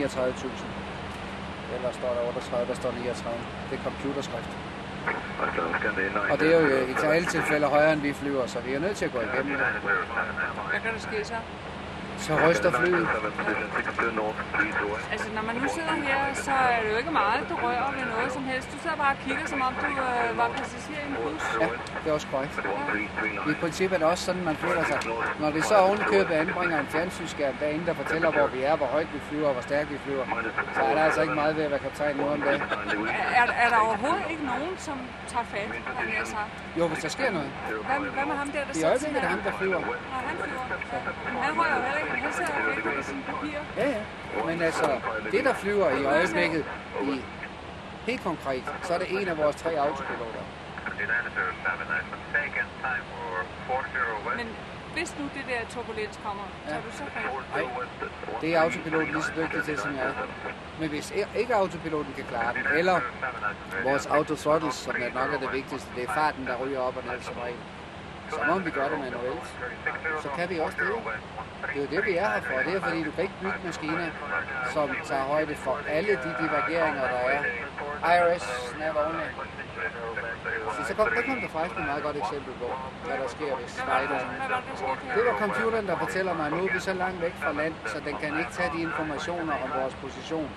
Eller 1.75 1.91
står 1.91 2.13
der 2.13 2.27
38, 2.27 2.67
der 2.67 2.75
står 2.75 2.91
39. 2.91 3.39
Det 3.70 3.79
er 3.79 3.84
computerskrift. 3.84 4.50
Og 6.31 6.39
det 6.39 6.55
er 6.55 6.60
jo 6.60 6.67
i 6.67 7.15
alle 7.15 7.27
tilfælde 7.27 7.67
højere, 7.67 7.93
end 7.93 8.01
vi 8.01 8.13
flyver, 8.13 8.46
så 8.48 8.60
vi 8.60 8.74
er 8.74 8.79
nødt 8.79 8.98
til 8.98 9.05
at 9.05 9.12
gå 9.12 9.20
igennem 9.20 9.58
det. 9.58 9.67
Hvad 10.70 10.79
kan 10.84 10.93
der 10.93 11.00
ske 11.00 11.25
så? 11.25 11.36
Så 12.28 12.34
ryster 12.48 12.72
flyet. 12.80 13.08
Altså, 15.12 15.28
når 15.38 15.44
man 15.50 15.56
nu 15.56 15.68
sidder 15.78 15.96
her, 16.08 16.34
så 16.34 16.51
er 16.51 16.78
det 16.84 16.92
jo 16.92 16.98
ikke 17.01 17.12
meget, 17.12 17.50
du 17.50 17.56
rører 17.56 17.92
ved 17.98 18.06
noget 18.16 18.32
som 18.38 18.44
helst. 18.44 18.68
Du 18.74 18.78
sidder 18.84 18.96
bare 19.04 19.13
og 19.16 19.20
kigger, 19.25 19.46
som 19.54 19.62
om 19.62 19.74
du 19.82 19.88
øh, 19.88 20.38
var 20.38 20.50
passager 20.58 21.01
i 21.04 21.08
en 21.10 21.16
bus. 21.24 21.44
Ja, 21.62 21.68
det 22.03 22.10
er 22.10 22.13
også 22.13 22.27
korrekt. 22.31 22.60
I 23.51 23.53
princippet 23.62 23.96
er 23.96 24.00
det 24.00 24.08
også 24.08 24.24
sådan, 24.25 24.43
man 24.43 24.55
føler 24.55 24.84
sig. 24.84 25.00
Når 25.39 25.51
vi 25.51 25.62
så 25.62 25.75
ovenikøbet 25.75 26.34
anbringer 26.34 26.79
en 26.79 26.88
fjernsynsskærm 26.88 27.55
derinde, 27.60 27.86
der 27.86 27.93
fortæller, 27.93 28.31
hvor 28.31 28.48
vi 28.48 28.62
er, 28.62 28.75
hvor 28.75 28.86
højt 28.86 29.13
vi 29.13 29.20
flyver 29.29 29.48
og 29.48 29.53
hvor 29.53 29.62
stærkt 29.62 29.91
vi 29.91 29.98
flyver, 29.98 30.25
så 30.75 30.81
er 30.81 30.96
der 30.96 31.03
altså 31.03 31.22
ikke 31.22 31.36
meget 31.36 31.55
ved 31.55 31.63
at 31.63 31.72
være 31.72 31.79
kaptajn 31.79 32.15
nu 32.15 32.24
om 32.27 32.41
dagen. 32.41 32.62
Er, 32.62 33.46
er 33.63 33.70
der 33.70 33.77
overhovedet 33.77 34.25
ikke 34.29 34.46
nogen, 34.46 34.77
som 34.77 34.98
tager 35.27 35.46
fat, 35.46 35.70
har 35.86 36.03
jeg 36.20 36.27
sagt? 36.27 36.51
Jo, 36.79 36.88
hvis 36.88 37.00
der 37.00 37.10
sker 37.10 37.31
noget. 37.31 37.50
Hvad, 37.88 38.10
hvad 38.15 38.25
med 38.25 38.36
ham 38.36 38.48
der, 38.48 38.63
der 38.63 38.72
I 38.72 38.74
sidder 38.74 38.89
øjeblikket 38.89 39.17
er 39.17 39.22
det 39.22 39.29
ham, 39.29 39.39
der 39.39 39.51
flyver. 39.58 39.79
Nej, 39.79 39.89
han 40.29 40.38
flyver. 40.43 40.65
Men 41.34 41.43
han 41.43 41.53
rører 41.60 41.75
jo 41.77 41.81
heller 41.88 42.00
ikke. 42.00 42.12
Han 42.25 42.34
sidder 42.34 42.51
og 42.51 42.96
på 42.98 43.03
sine 43.03 43.24
papirer. 43.29 43.63
Ja, 43.77 43.89
ja. 43.89 44.01
Men 44.46 44.62
altså, 44.62 45.00
det 45.31 45.43
der 45.46 45.53
flyver 45.53 45.89
i 45.89 46.03
øjeblikket, 46.05 46.65
i, 47.01 47.22
helt 48.05 48.24
konkret, 48.24 48.63
så 48.84 48.93
er 48.93 48.98
det 48.98 49.22
en 49.22 49.27
af 49.27 49.38
vores 49.38 49.55
tre 49.55 49.70
autopiloter. 49.70 50.43
Men 54.38 54.48
hvis 54.93 55.15
nu 55.20 55.24
det 55.24 55.43
der 55.51 55.60
turbulens 55.74 56.20
kommer, 56.25 56.43
så 56.67 56.74
er 56.75 56.81
du 56.81 56.91
så. 56.91 57.03
Nej, 57.55 57.63
det 58.41 58.55
er 58.55 58.62
autopiloten 58.62 59.12
lige 59.13 59.24
så 59.24 59.31
dygtig 59.36 59.63
til, 59.63 59.77
som 59.77 59.96
jeg 59.96 60.05
er. 60.05 60.13
Men 60.79 60.89
hvis 60.89 61.13
ikke 61.36 61.55
autopiloten 61.55 62.13
kan 62.13 62.25
klare 62.25 62.53
den, 62.53 62.65
eller 62.79 63.00
vores 63.84 64.05
autothrottles, 64.05 64.75
som 64.75 64.96
er 64.96 65.13
nok 65.13 65.34
er 65.34 65.39
det 65.39 65.53
vigtigste, 65.53 65.89
det 65.96 66.03
er 66.03 66.13
farten, 66.13 66.48
der 66.48 66.55
ryger 66.63 66.79
op 66.79 66.98
og 66.98 67.03
ned 67.05 67.22
som 67.22 67.36
regel, 67.43 67.58
så 68.29 68.39
må 68.48 68.60
vi 68.60 68.72
gøre 68.72 68.89
det 68.89 69.00
manuelt. 69.00 69.55
Så 70.22 70.29
kan 70.38 70.50
vi 70.50 70.60
også 70.60 70.77
det. 70.79 70.88
Det 71.74 71.77
er 71.77 71.81
jo 71.81 71.88
det, 71.96 72.05
vi 72.05 72.15
er 72.17 72.29
her 72.29 72.41
for. 72.41 72.70
Det 72.70 72.75
er 72.75 72.81
fordi, 72.81 73.03
du 73.03 73.12
kan 73.12 73.24
ikke 73.24 73.39
bygge 73.41 73.60
maskiner, 73.65 74.10
som 74.74 74.89
tager 75.05 75.24
højde 75.24 75.55
for 75.55 75.79
alle 75.89 76.12
de 76.12 76.36
divergeringer, 76.41 77.01
der 77.01 77.22
er. 77.36 77.41
IRS, 78.13 78.43
snap 78.75 78.96
only. 78.96 79.27
Så, 80.75 80.81
så 80.88 80.93
kom, 80.97 81.07
der 81.15 81.21
kom 81.27 81.38
der 81.43 81.50
faktisk 81.57 81.75
et 81.79 81.85
meget 81.91 82.03
godt 82.07 82.17
eksempel 82.23 82.53
på, 82.61 82.67
hvad 83.05 83.17
der 83.23 83.27
sker, 83.35 83.51
hvis 83.59 83.71
spideren 83.81 84.27
det, 85.15 85.23
var 85.29 85.35
computeren, 85.43 85.85
der 85.91 85.97
fortæller 86.05 86.33
mig, 86.33 86.45
at 86.47 86.53
nu 86.57 86.61
er 86.67 86.73
vi 86.73 86.79
så 86.79 86.93
langt 86.93 87.21
væk 87.21 87.35
fra 87.43 87.51
land, 87.61 87.73
så 87.85 87.97
den 88.07 88.15
kan 88.21 88.39
ikke 88.41 88.51
tage 88.51 88.71
de 88.75 88.81
informationer 88.81 89.53
om 89.63 89.69
vores 89.79 89.95
position, 90.05 90.50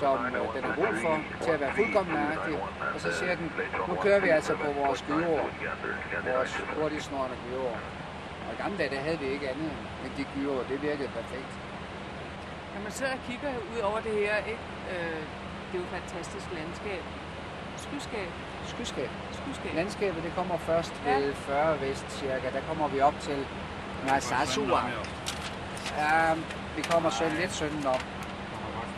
som 0.00 0.16
øh, 0.26 0.54
den 0.54 0.62
har 0.68 0.74
brug 0.78 0.94
for, 1.04 1.14
til 1.44 1.50
at 1.50 1.60
være 1.60 1.72
fuldkommen 1.78 2.14
nøjagtig. 2.14 2.56
Og 2.94 3.00
så 3.00 3.12
siger 3.18 3.34
den, 3.34 3.52
nu 3.88 3.94
kører 3.94 4.20
vi 4.20 4.28
altså 4.28 4.52
på 4.64 4.68
vores 4.80 5.04
gyver, 5.08 5.42
vores 6.32 6.52
hurtigsnorende 6.76 7.36
gyver. 7.46 7.74
Og 8.46 8.50
i 8.54 8.62
gamle 8.62 8.78
dage, 8.78 8.90
der 8.94 9.00
havde 9.00 9.18
vi 9.18 9.26
ikke 9.26 9.48
andet 9.48 9.72
end 10.04 10.12
de 10.16 10.24
gyver, 10.34 10.62
Det 10.70 10.82
virkede 10.82 11.08
perfekt. 11.20 11.52
Når 12.74 12.80
man 12.82 12.92
sidder 12.92 13.12
og 13.12 13.22
kigger 13.28 13.52
ud 13.74 13.80
over 13.88 14.00
det 14.00 14.12
her, 14.12 14.36
ikke? 14.36 14.64
Øh, 14.92 15.22
det 15.66 15.74
er 15.74 15.82
jo 15.82 15.86
et 15.88 15.94
fantastisk 15.98 16.46
landskab. 16.58 17.02
Skyskab. 17.90 18.28
Skyskab. 18.66 19.10
Skyskab. 19.32 19.74
Landskabet, 19.74 20.22
det 20.22 20.32
kommer 20.36 20.56
først 20.58 20.92
Ja. 21.06 21.14
ved 21.18 21.34
40 21.34 21.80
vest 21.80 22.06
cirka. 22.18 22.46
Der 22.56 22.60
kommer 22.68 22.88
vi 22.88 23.00
op 23.00 23.14
til 23.20 23.46
Narsasua. 24.06 24.80
Ja, 25.98 26.34
vi 26.76 26.82
kommer 26.82 27.10
søn, 27.10 27.32
lidt 27.40 27.52
sønden 27.52 27.86
op. 27.86 28.04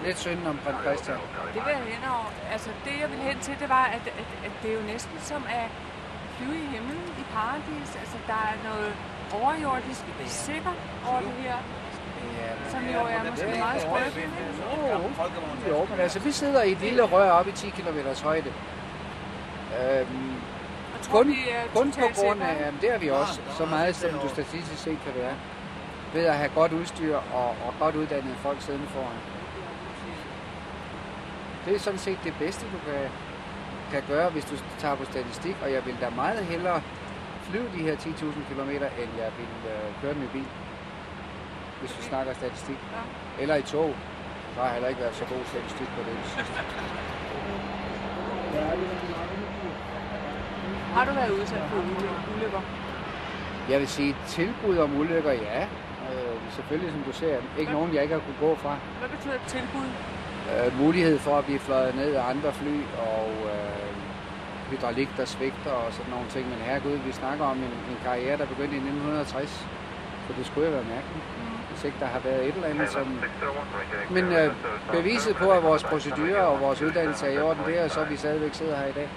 Lidt 0.04 0.18
sønden 0.18 0.46
om 0.46 0.58
prins 0.64 0.78
Christian. 0.84 1.18
Det 1.54 1.62
vil 1.66 1.72
jeg 1.72 1.82
hen 1.96 2.04
over. 2.10 2.28
Altså, 2.52 2.70
det 2.84 2.92
jeg 3.00 3.10
ville 3.10 3.24
hen 3.24 3.38
til, 3.40 3.54
det 3.60 3.68
var, 3.68 3.84
at, 3.84 4.04
at, 4.20 4.28
at 4.46 4.52
det 4.62 4.70
er 4.70 4.74
jo 4.74 4.84
næsten 4.92 5.18
som 5.20 5.42
at 5.48 5.68
flyve 6.36 6.56
i 6.64 6.66
himlen 6.74 7.02
i 7.22 7.24
paradis. 7.34 7.88
Altså, 8.02 8.16
der 8.26 8.40
er 8.50 8.56
noget 8.70 8.92
overjordisk 9.42 10.00
sikkert 10.26 10.78
over 11.08 11.20
det 11.20 11.32
her, 11.46 11.56
Ja, 12.42 12.70
som 12.70 12.80
jo 12.94 12.98
er 12.98 13.30
måske 13.30 13.46
meget 13.58 13.80
skrøbeligt. 13.82 14.30
Jo, 15.68 15.76
jo, 15.76 15.86
men 15.90 16.00
altså, 16.00 16.18
vi 16.18 16.32
sidder 16.32 16.62
i 16.62 16.72
et 16.72 16.80
lille 16.80 17.02
rør 17.02 17.30
oppe 17.30 17.50
i 17.50 17.54
10 17.54 17.70
km 17.70 17.98
højde. 18.24 18.52
Øhm, 19.80 20.32
tror, 21.02 21.18
kun, 21.18 21.28
vi 21.28 21.48
er 21.50 21.62
kun 21.74 21.92
på 21.92 22.06
grund 22.14 22.42
af, 22.42 22.60
jamen, 22.60 22.80
det 22.80 22.90
er 22.94 22.98
vi 22.98 23.10
også, 23.10 23.40
så 23.58 23.66
meget 23.66 23.96
som 23.96 24.10
du 24.10 24.28
statistisk 24.28 24.82
set 24.82 24.98
kan 25.04 25.14
være, 25.14 25.34
ved 26.14 26.24
at 26.24 26.34
have 26.34 26.50
godt 26.54 26.72
udstyr 26.72 27.16
og, 27.16 27.48
og 27.66 27.74
godt 27.78 27.94
uddannede 27.96 28.34
folk 28.34 28.62
siddende 28.62 28.86
foran. 28.86 29.18
Det 31.64 31.74
er 31.74 31.78
sådan 31.78 31.98
set 31.98 32.18
det 32.24 32.34
bedste, 32.38 32.66
du 32.66 32.78
kan, 32.86 33.08
kan 33.92 34.02
gøre, 34.08 34.30
hvis 34.30 34.44
du 34.44 34.56
tager 34.78 34.94
på 34.94 35.04
statistik, 35.04 35.56
og 35.62 35.72
jeg 35.72 35.86
vil 35.86 35.96
da 36.00 36.10
meget 36.10 36.44
hellere 36.44 36.82
flyve 37.42 37.68
de 37.76 37.82
her 37.82 37.96
10.000 37.96 38.54
km, 38.54 38.70
end 38.70 39.10
jeg 39.22 39.30
vil 39.38 39.70
øh, 39.72 40.00
køre 40.02 40.12
i 40.12 40.28
bil, 40.32 40.46
hvis 41.80 41.98
vi 41.98 42.02
snakker 42.02 42.34
statistik. 42.34 42.76
Ja. 42.92 43.42
Eller 43.42 43.54
i 43.56 43.62
tog. 43.62 43.94
Så 44.54 44.60
har 44.60 44.64
jeg 44.64 44.72
heller 44.72 44.88
ikke 44.88 45.00
været 45.00 45.14
så 45.14 45.24
god 45.24 45.44
statistik 45.44 45.86
på 45.86 46.02
det. 46.02 46.16
Har 50.96 51.04
du 51.04 51.12
været 51.12 51.30
udsat 51.30 51.62
for 51.70 51.76
uly- 51.76 52.36
ulykker? 52.36 52.60
Jeg 53.70 53.80
vil 53.80 53.88
sige, 53.88 54.16
tilbud 54.28 54.76
om 54.78 54.96
ulykker, 55.00 55.32
ja. 55.32 55.62
Øh, 56.10 56.36
selvfølgelig, 56.50 56.92
som 56.92 57.02
du 57.02 57.12
ser, 57.12 57.36
ikke 57.58 57.72
nogen, 57.72 57.94
jeg 57.94 58.02
ikke 58.02 58.14
har 58.14 58.22
kunne 58.26 58.48
gå 58.48 58.56
fra. 58.56 58.76
Hvad 58.98 59.08
betyder 59.08 59.34
et 59.34 59.46
tilbud? 59.46 59.88
Øh, 60.52 60.78
mulighed 60.80 61.18
for 61.18 61.38
at 61.38 61.44
blive 61.44 61.58
fløjet 61.58 61.94
ned 61.94 62.14
af 62.14 62.30
andre 62.30 62.52
fly, 62.52 62.76
og 62.98 63.28
øh, 63.54 63.92
hydraulik, 64.70 65.08
der 65.16 65.24
svigter 65.24 65.70
og 65.70 65.92
sådan 65.92 66.10
nogle 66.10 66.26
ting. 66.28 66.48
Men 66.48 66.58
herregud, 66.58 66.96
vi 67.06 67.12
snakker 67.12 67.44
om 67.44 67.56
en, 67.56 67.72
en 67.92 67.98
karriere, 68.04 68.38
der 68.38 68.46
begyndte 68.46 68.74
i 68.74 68.78
1960. 68.78 69.66
Så 70.26 70.32
det 70.38 70.46
skulle 70.46 70.66
jo 70.68 70.72
være 70.72 70.84
mærkeligt, 70.96 71.24
hvis 71.70 71.84
ikke 71.84 71.96
der 72.00 72.06
har 72.06 72.18
været 72.18 72.48
et 72.48 72.54
eller 72.54 72.68
andet, 72.68 72.88
som... 72.88 73.06
Men 74.10 74.24
øh, 74.24 74.54
beviset 74.92 75.36
på, 75.36 75.50
at 75.50 75.62
vores 75.62 75.84
procedurer 75.84 76.42
og 76.42 76.60
vores 76.60 76.82
uddannelse 76.82 77.26
er 77.26 77.30
i 77.32 77.38
orden, 77.40 77.62
det 77.66 77.80
er 77.80 77.88
så, 77.88 78.00
at 78.00 78.10
vi 78.10 78.16
stadigvæk 78.16 78.54
sidder 78.54 78.76
her 78.76 78.86
i 78.86 78.92
dag. 78.92 79.08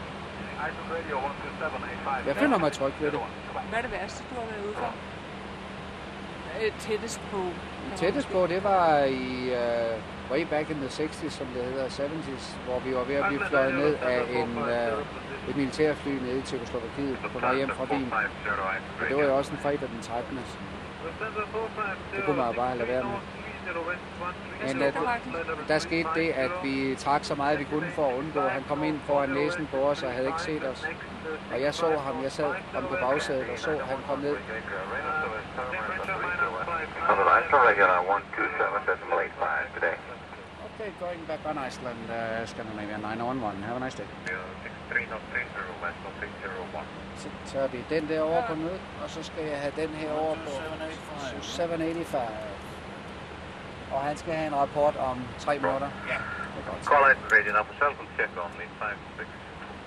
Jeg 2.27 2.35
føler 2.35 2.57
mig 2.57 2.71
tryg 2.71 2.93
ved 2.99 3.11
det. 3.11 3.19
Hvad 3.69 3.79
er 3.79 3.83
det 3.87 3.91
værste, 3.91 4.23
du 4.29 4.35
har 4.39 4.47
været 4.51 4.65
ude 4.67 4.75
for? 4.75 4.91
Øh, 6.61 6.71
tættest 6.79 7.21
på? 7.31 7.41
Tættest 7.95 8.27
på, 8.29 8.47
det 8.47 8.63
var 8.63 9.03
i 9.03 9.49
uh, 9.51 10.31
way 10.31 10.41
back 10.53 10.69
in 10.69 10.75
the 10.75 10.87
60s, 10.87 11.29
som 11.29 11.47
det 11.55 11.63
hedder, 11.63 11.87
70s, 11.87 12.57
hvor 12.65 12.79
vi 12.79 12.95
var 12.95 13.03
ved 13.03 13.15
at 13.15 13.25
blive 13.27 13.45
fløjet 13.49 13.75
ned 13.75 13.95
af 13.95 14.19
en, 14.39 14.57
uh, 14.57 15.49
et 15.49 15.55
militærfly 15.55 16.09
nede 16.09 16.37
i 16.39 16.41
Tjekoslovakiet 16.41 17.17
på 17.33 17.39
vej 17.39 17.55
hjem 17.55 17.69
fra 17.69 17.83
Wien. 17.91 18.13
Og 19.01 19.05
det 19.09 19.17
var 19.17 19.23
jo 19.23 19.37
også 19.37 19.51
en 19.51 19.57
fredag 19.57 19.89
den 19.93 20.01
13. 20.01 20.39
Det 22.15 22.23
kunne 22.25 22.37
man 22.37 22.47
jo 22.47 22.53
bare 22.53 22.77
lade 22.77 22.87
være 22.89 23.03
med. 23.03 23.44
Men 24.65 24.81
uh, 24.81 25.67
der 25.67 25.79
skete 25.79 26.09
det, 26.15 26.29
at 26.29 26.51
vi 26.63 26.95
trak 26.95 27.23
så 27.23 27.35
meget, 27.35 27.59
vi 27.59 27.63
kunne 27.63 27.91
for 27.91 28.09
at 28.09 28.17
undgå. 28.17 28.41
Han 28.41 28.63
kom 28.67 28.83
ind 28.83 28.99
foran 28.99 29.29
næsen 29.29 29.67
på 29.67 29.77
os 29.77 30.03
og 30.03 30.11
havde 30.11 30.27
ikke 30.27 30.41
set 30.41 30.63
os. 30.63 30.85
Og 31.53 31.61
jeg 31.61 31.73
så 31.73 31.97
ham, 31.97 32.23
jeg 32.23 32.31
sad 32.31 32.53
ham 32.73 32.83
på 32.83 32.95
bagsædet 33.01 33.49
og 33.49 33.59
så, 33.59 33.69
at 33.69 33.85
han 33.85 33.97
kom 34.07 34.19
ned. 34.19 34.37
regular 37.69 37.99
127.85 38.03 39.73
today. 39.75 39.95
Okay, 40.67 40.91
going 40.99 41.25
back 41.27 41.41
on 41.45 41.57
Iceland, 41.67 41.97
uh, 42.09 42.45
Scandinavia 42.45 42.97
911. 42.97 43.63
Have 43.63 43.77
a 43.77 43.79
nice 43.79 43.97
day. 43.97 44.07
Så 47.17 47.29
tager 47.45 47.67
vi 47.67 47.85
den 47.89 48.07
der 48.07 48.21
over 48.21 48.47
på 48.47 48.55
mødet, 48.55 48.81
og 49.03 49.09
så 49.09 49.23
skal 49.23 49.43
jeg 49.43 49.57
have 49.57 49.73
den 49.75 49.89
her 49.89 50.11
over 50.11 50.35
på 50.35 50.51
785. 51.41 52.64
Og 53.95 54.01
han 54.01 54.17
skal 54.17 54.33
have 54.33 54.47
en 54.47 54.55
rapport 54.55 54.95
om 55.09 55.17
tre 55.39 55.53
minutter. 55.59 55.89
Ja. 56.11 56.17
Det 56.53 56.59
er 56.61 56.65
godt. 56.71 56.81
Call 56.91 57.03
in 57.11 57.17
radio 57.35 57.51
number 57.57 57.73
7 57.73 57.85
and 58.01 58.09
check 58.17 58.31
on 58.43 58.51
the 58.59 58.65
56. 59.17 59.27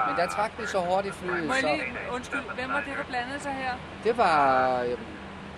Men 0.06 0.16
der 0.20 0.26
trak 0.36 0.50
vi 0.58 0.66
så 0.66 0.78
hurtigt 0.90 1.14
flyet, 1.14 1.46
Må 1.46 1.54
jeg 1.54 1.62
så 1.62 1.72
lige, 1.72 2.14
undskyld, 2.16 2.40
hvem 2.54 2.70
var 2.76 2.82
det, 2.86 2.92
der 2.98 3.04
blandede 3.04 3.40
sig 3.40 3.52
her? 3.52 3.72
det 4.04 4.16
var 4.16 4.38
øhm, 4.82 5.02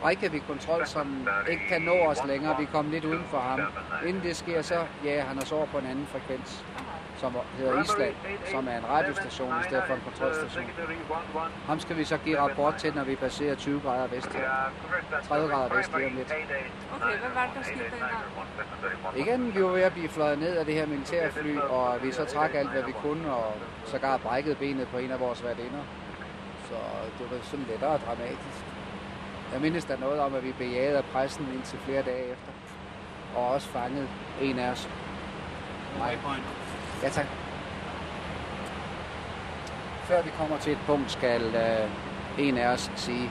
Reykjavik 0.05 0.43
Kontrol, 0.47 0.87
som 0.87 1.29
ikke 1.51 1.63
kan 1.69 1.83
nå 1.83 1.93
os 2.11 2.25
længere. 2.27 2.57
Vi 2.59 2.65
kom 2.65 2.91
lidt 2.91 3.05
uden 3.05 3.25
for 3.31 3.39
ham. 3.39 3.61
Inden 4.07 4.23
det 4.23 4.37
sker, 4.37 4.63
så 4.63 4.79
ja, 5.05 5.23
han 5.23 5.39
os 5.43 5.53
over 5.53 5.67
på 5.67 5.79
en 5.79 5.87
anden 5.87 6.07
frekvens, 6.13 6.65
som 7.21 7.33
hedder 7.59 7.83
Island, 7.83 8.15
som 8.51 8.69
er 8.69 8.77
en 8.79 8.89
radiostation 8.89 9.53
i 9.61 9.65
stedet 9.65 9.85
for 9.87 9.95
en 9.95 10.01
kontrolstation. 10.09 10.65
Ham 11.67 11.81
skal 11.81 11.97
vi 11.97 12.05
så 12.05 12.17
give 12.25 12.41
rapport 12.41 12.75
til, 12.75 12.95
når 12.95 13.05
vi 13.05 13.15
passerer 13.15 13.55
20 13.55 13.81
grader 13.81 14.07
vest 14.07 14.33
her. 14.33 14.49
30 15.29 15.49
grader 15.49 15.77
vest 15.77 15.97
lige 15.97 16.07
om 16.07 16.17
lidt. 16.17 16.33
Okay, 16.97 17.19
hvad 17.19 17.31
var 17.35 17.47
det, 17.47 17.55
der 17.57 17.63
skete 17.63 17.85
dengang? 17.91 19.17
Igen, 19.17 19.55
vi 19.55 19.63
var 19.63 19.69
ved 19.69 19.83
at 19.83 19.93
blive 19.93 20.09
fløjet 20.09 20.39
ned 20.39 20.57
af 20.57 20.65
det 20.65 20.75
her 20.75 20.87
militærfly, 20.87 21.57
og 21.57 22.03
vi 22.03 22.13
så 22.13 22.25
trak 22.25 22.55
alt, 22.55 22.71
hvad 22.71 22.83
vi 22.83 22.93
kunne, 22.93 23.33
og 23.33 23.53
sågar 23.85 24.17
brækkede 24.17 24.55
benet 24.55 24.89
på 24.89 24.99
en 24.99 25.11
af 25.11 25.21
vores 25.21 25.45
værtinder. 25.45 25.85
Så 26.69 26.77
det 27.19 27.31
var 27.31 27.37
sådan 27.43 27.67
lidt 27.71 27.83
og 27.83 28.01
dramatisk. 28.07 28.65
Jeg 29.53 29.61
mindes 29.61 29.85
der 29.85 29.99
noget 29.99 30.21
om, 30.21 30.35
at 30.35 30.45
vi 30.45 30.53
bejagede 30.53 30.99
af 30.99 31.05
pressen 31.05 31.49
indtil 31.55 31.79
flere 31.79 32.03
dage 32.03 32.25
efter. 32.25 32.53
Og 33.37 33.49
også 33.49 33.69
fanget 33.69 34.09
en 34.41 34.59
af 34.59 34.71
os. 34.71 34.89
Nej. 35.99 36.17
Ja, 37.03 37.09
tak. 37.09 37.27
Før 40.05 40.23
vi 40.23 40.31
kommer 40.39 40.59
til 40.59 40.73
et 40.73 40.79
punkt, 40.87 41.11
skal 41.11 41.43
øh, 41.43 41.91
en 42.39 42.59
af 42.59 42.69
os 42.69 42.91
sige, 42.97 43.31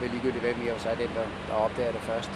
det 0.00 0.06
er 0.06 0.12
ligegyldigt, 0.12 0.44
hvem 0.44 0.60
vi 0.60 0.68
er, 0.68 0.78
så 0.78 0.88
er 0.88 0.94
den, 0.94 1.08
der, 1.16 1.26
der 1.48 1.54
opdager 1.54 1.92
det 1.92 2.00
først. 2.00 2.30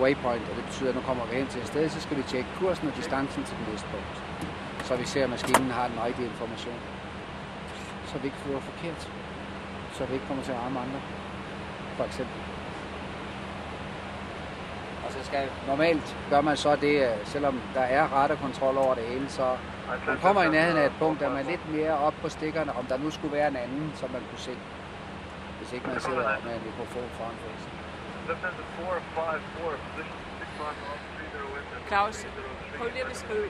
waypoint, 0.00 0.48
og 0.50 0.56
det 0.56 0.64
betyder, 0.64 0.88
at 0.88 0.94
nu 0.94 1.00
kommer 1.00 1.24
vi 1.26 1.36
hen 1.36 1.46
til 1.46 1.60
et 1.60 1.66
sted, 1.66 1.88
så 1.88 2.00
skal 2.00 2.16
vi 2.16 2.22
tjekke 2.22 2.48
kursen 2.58 2.88
og 2.88 2.96
distancen 2.96 3.44
til 3.44 3.56
den 3.56 3.66
næste 3.72 3.86
punkt. 3.92 4.16
Så 4.84 4.96
vi 4.96 5.04
ser, 5.04 5.24
at 5.24 5.30
maskinen 5.30 5.70
har 5.70 5.88
den 5.88 5.98
rigtige 6.06 6.26
information. 6.26 6.78
Så 8.06 8.18
vi 8.18 8.24
ikke 8.26 8.36
flyver 8.36 8.60
forkert. 8.60 9.10
Så 9.92 10.04
vi 10.04 10.14
ikke 10.14 10.26
kommer 10.26 10.44
til 10.44 10.52
at 10.52 10.58
ramme 10.58 10.80
andre. 10.80 11.00
For 11.96 12.04
eksempel. 12.04 12.40
Og 15.06 15.12
så 15.12 15.18
skal 15.24 15.48
normalt 15.66 16.16
gør 16.30 16.40
man 16.40 16.56
så 16.56 16.76
det, 16.76 16.94
øh, 17.08 17.16
selvom 17.24 17.60
der 17.74 17.80
er 17.80 18.02
radarkontrol 18.02 18.76
over 18.76 18.94
det 18.94 19.04
hele, 19.04 19.28
så 19.28 19.56
man 20.06 20.18
kommer 20.18 20.42
i 20.42 20.48
nærheden 20.48 20.78
af 20.78 20.86
et 20.86 20.92
punkt, 20.98 21.20
der 21.20 21.30
man 21.30 21.46
lidt 21.46 21.72
mere 21.72 21.98
op 21.98 22.14
på 22.22 22.28
stikkerne, 22.28 22.72
om 22.72 22.84
der 22.86 22.98
nu 22.98 23.10
skulle 23.10 23.32
være 23.36 23.48
en 23.48 23.56
anden, 23.56 23.92
som 23.94 24.10
man 24.10 24.22
kunne 24.30 24.38
se. 24.38 24.56
Hvis 25.58 25.72
ikke 25.72 25.86
man 25.86 26.00
sidder 26.00 26.36
med 26.44 26.54
en 26.54 26.62
mikrofon 26.64 27.08
foran 27.16 27.36
for 27.42 27.50
sig. 27.62 27.70
Claus, 31.88 32.26
prøv 32.78 32.88
lige 32.88 33.02
at 33.02 33.08
beskrive, 33.08 33.48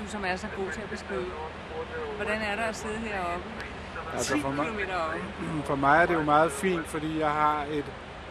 du 0.00 0.06
som 0.06 0.24
er 0.24 0.36
så 0.36 0.46
god 0.56 0.70
til 0.72 0.80
at 0.80 0.90
beskrive, 0.90 1.26
hvordan 2.16 2.42
er 2.42 2.56
der 2.56 2.62
at 2.62 2.76
sidde 2.76 2.98
heroppe? 2.98 3.44
10 4.10 4.16
Altså 4.16 4.38
for 4.40 4.50
mig-. 4.50 5.64
For 5.70 5.76
mig 5.76 6.02
er 6.02 6.06
det 6.06 6.14
jo 6.14 6.22
meget 6.22 6.52
fint, 6.52 6.86
fordi 6.86 7.18
jeg 7.18 7.30
har 7.30 7.64
et 7.70 7.84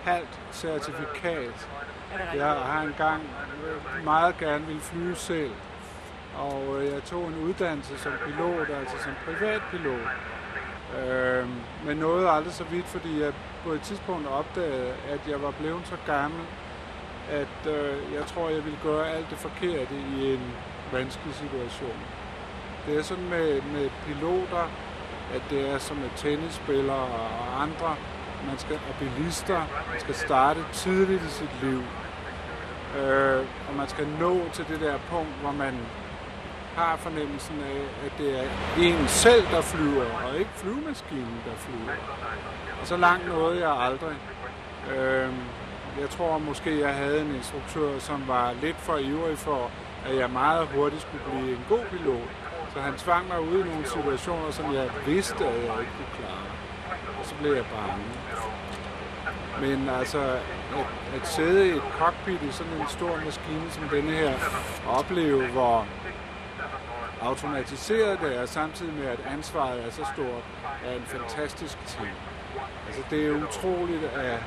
halvt 0.04 0.40
certifikat. 0.52 1.70
Er? 2.14 2.36
Jeg 2.36 2.46
har 2.46 2.82
engang 2.82 3.22
meget 4.04 4.38
gerne 4.38 4.66
ville 4.66 4.82
flyve 4.82 5.16
selv, 5.16 5.52
og 6.38 6.82
øh, 6.82 6.94
jeg 6.94 7.04
tog 7.04 7.28
en 7.28 7.38
uddannelse 7.44 7.98
som 7.98 8.12
pilot, 8.26 8.70
altså 8.70 8.98
som 9.04 9.14
privatpilot. 9.26 10.10
Øh, 11.00 11.48
men 11.86 11.98
nåede 11.98 12.30
aldrig 12.30 12.54
så 12.54 12.64
vidt, 12.64 12.86
fordi 12.86 13.22
jeg 13.22 13.34
på 13.64 13.72
et 13.72 13.82
tidspunkt 13.82 14.28
opdagede, 14.28 14.94
at 15.10 15.20
jeg 15.28 15.42
var 15.42 15.52
blevet 15.52 15.88
så 15.88 15.96
gammel, 16.06 16.42
at 17.30 17.72
øh, 17.72 18.14
jeg 18.14 18.26
tror, 18.26 18.50
jeg 18.50 18.64
ville 18.66 18.80
gøre 18.84 19.10
alt 19.10 19.30
det 19.30 19.38
forkerte 19.38 19.96
i 20.18 20.34
en 20.34 20.54
vanskelig 20.92 21.36
situation. 21.36 22.00
Det 22.86 22.98
er 22.98 23.02
sådan 23.02 23.30
med, 23.30 23.62
med 23.62 23.90
piloter, 24.06 24.70
at 25.34 25.42
det 25.50 25.70
er 25.70 25.78
som 25.78 25.98
med 25.98 26.10
tennisspillere 26.16 26.98
og 26.98 27.62
andre, 27.62 27.96
man 28.48 28.58
skal, 28.58 28.76
og 28.76 28.96
bilister, 29.00 29.62
man 29.92 30.00
skal 30.00 30.16
starte 30.16 30.60
tidligt 30.74 31.24
i 31.24 31.30
sit 31.30 31.64
liv. 31.64 31.82
Øh, 32.98 33.46
og 33.68 33.76
man 33.76 33.88
skal 33.88 34.08
nå 34.20 34.40
til 34.54 34.66
det 34.68 34.80
der 34.80 34.98
punkt, 35.12 35.34
hvor 35.42 35.52
man 35.52 35.74
har 36.76 36.98
fornemmelsen 36.98 37.62
af, 37.62 38.06
at 38.06 38.12
det 38.18 38.40
er 38.40 38.44
en 38.78 39.08
selv, 39.08 39.44
der 39.52 39.62
flyver, 39.62 40.06
og 40.26 40.38
ikke 40.40 40.52
flyvemaskinen, 40.56 41.42
der 41.46 41.56
flyver. 41.58 41.94
Og 42.82 42.88
så 42.88 42.98
langt 42.98 43.28
nåede 43.28 43.68
jeg 43.68 43.82
aldrig. 43.82 44.16
Øh, 44.96 45.30
jeg 46.02 46.10
tror 46.10 46.38
måske, 46.38 46.80
jeg 46.80 46.94
havde 46.94 47.22
en 47.22 47.36
instruktør, 47.36 48.00
som 48.00 48.24
var 48.28 48.54
lidt 48.62 48.78
for 48.78 48.98
ivrig 48.98 49.38
for, 49.38 49.72
at 50.06 50.18
jeg 50.18 50.30
meget 50.30 50.68
hurtigt 50.68 51.02
skulle 51.02 51.24
blive 51.30 51.52
en 51.52 51.66
god 51.70 51.86
pilot. 51.92 52.30
Så 52.74 52.80
han 52.80 52.94
tvang 52.94 53.28
mig 53.28 53.42
ud 53.42 53.66
i 53.66 53.70
nogle 53.70 53.86
situationer, 53.86 54.52
som 54.52 54.74
jeg 54.74 54.90
vidste, 55.06 55.46
at 55.46 55.56
jeg 55.56 55.80
ikke 55.80 55.92
kunne 55.98 56.16
klare. 56.20 56.48
Og 57.20 57.26
så 57.26 57.36
blev 57.36 57.54
jeg 57.54 57.66
bange. 57.66 58.04
Men 59.62 59.90
altså, 59.90 60.20
at, 60.20 60.86
at 61.16 61.28
sidde 61.28 61.68
i 61.68 61.72
et 61.72 61.84
cockpit 62.00 62.42
i 62.42 62.52
sådan 62.52 62.74
en 62.74 62.88
stor 62.88 63.20
maskine 63.26 63.72
som 63.72 63.84
denne 63.84 64.12
her, 64.12 64.34
og 64.88 64.98
opleve, 64.98 65.48
hvor 65.48 65.86
automatiseret 67.22 68.20
det 68.22 68.38
er, 68.38 68.46
samtidig 68.46 68.94
med, 68.94 69.06
at 69.08 69.20
ansvaret 69.34 69.86
er 69.86 69.90
så 69.92 70.06
stort, 70.14 70.44
er 70.86 70.92
en 70.96 71.04
fantastisk 71.06 71.78
ting. 71.88 72.08
Altså, 72.88 73.02
det 73.10 73.28
er 73.28 73.32
utroligt 73.48 74.04
at, 74.04 74.40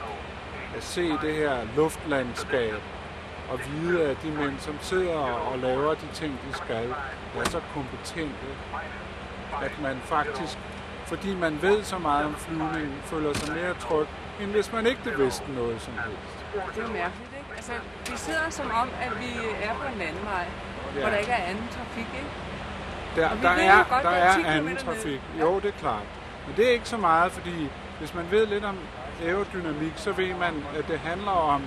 at 0.77 0.85
se 0.85 1.11
det 1.23 1.35
her 1.35 1.57
luftlandskab, 1.77 2.75
og 3.51 3.61
vide, 3.70 4.03
at 4.11 4.16
de 4.23 4.31
mænd, 4.31 4.59
som 4.59 4.79
sidder 4.81 5.14
og 5.18 5.59
laver 5.59 5.94
de 5.94 6.09
ting, 6.14 6.38
de 6.49 6.57
skal, 6.57 6.94
er 7.38 7.44
så 7.51 7.61
kompetente, 7.75 8.47
at 9.62 9.73
man 9.83 10.01
faktisk, 10.05 10.59
fordi 11.07 11.35
man 11.35 11.62
ved 11.62 11.85
så 11.85 11.99
meget 11.99 12.25
om 12.27 12.35
flyvning, 12.35 12.92
føler 13.05 13.33
sig 13.33 13.55
mere 13.55 13.75
tryg, 13.75 14.07
end 14.40 14.51
hvis 14.51 14.73
man 14.73 14.87
ikke 14.87 15.18
vidste 15.18 15.53
noget 15.53 15.81
som 15.81 15.92
helst. 15.92 16.75
Det 16.75 16.83
er 16.83 16.87
jo 16.87 16.92
mærkeligt, 16.92 17.31
ikke? 17.38 17.57
Altså, 17.57 17.73
vi 18.11 18.16
sidder 18.16 18.51
som 18.51 18.70
om, 18.70 18.88
at 19.03 19.20
vi 19.20 19.31
er 19.62 19.75
på 19.75 19.87
en 19.92 19.99
landevej, 19.99 20.47
Ja. 20.94 21.01
hvor 21.01 21.11
der 21.11 21.16
ikke 21.16 21.33
er 21.33 21.44
anden 21.44 21.68
trafik, 21.70 22.07
ikke? 22.14 22.31
Der, 23.16 23.29
der 23.42 23.48
er, 23.48 23.85
godt, 23.90 24.03
der 24.03 24.11
er 24.11 24.33
er 24.33 24.37
10 24.37 24.42
anden 24.46 24.77
trafik. 24.77 25.20
ned. 25.35 25.40
Jo, 25.40 25.61
det 25.61 25.68
er 25.68 25.79
klart. 25.79 26.07
Men 26.46 26.57
det 26.57 26.68
er 26.68 26.72
ikke 26.72 26.88
så 26.88 26.96
meget, 26.96 27.33
fordi 27.33 27.70
hvis 27.98 28.14
man 28.14 28.31
ved 28.31 28.46
lidt 28.46 28.64
om 28.64 28.79
aerodynamik, 29.25 29.92
så 29.96 30.12
ved 30.12 30.35
man, 30.35 30.55
at 30.79 30.88
det 30.88 30.98
handler 30.98 31.31
om, 31.31 31.62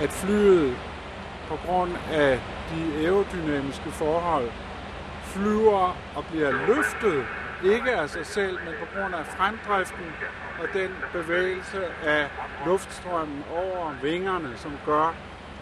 at 0.00 0.10
flyet 0.10 0.76
på 1.48 1.58
grund 1.66 1.92
af 2.12 2.40
de 2.70 3.06
aerodynamiske 3.06 3.90
forhold 3.90 4.50
flyver 5.22 5.96
og 6.16 6.24
bliver 6.30 6.52
løftet, 6.66 7.26
ikke 7.64 7.90
af 7.92 8.10
sig 8.10 8.26
selv, 8.26 8.58
men 8.64 8.74
på 8.80 8.86
grund 8.98 9.14
af 9.14 9.26
fremdriften 9.26 10.06
og 10.62 10.68
den 10.72 10.90
bevægelse 11.12 11.80
af 12.06 12.26
luftstrømmen 12.66 13.44
over 13.52 13.92
vingerne, 14.02 14.52
som 14.56 14.72
gør, 14.86 15.14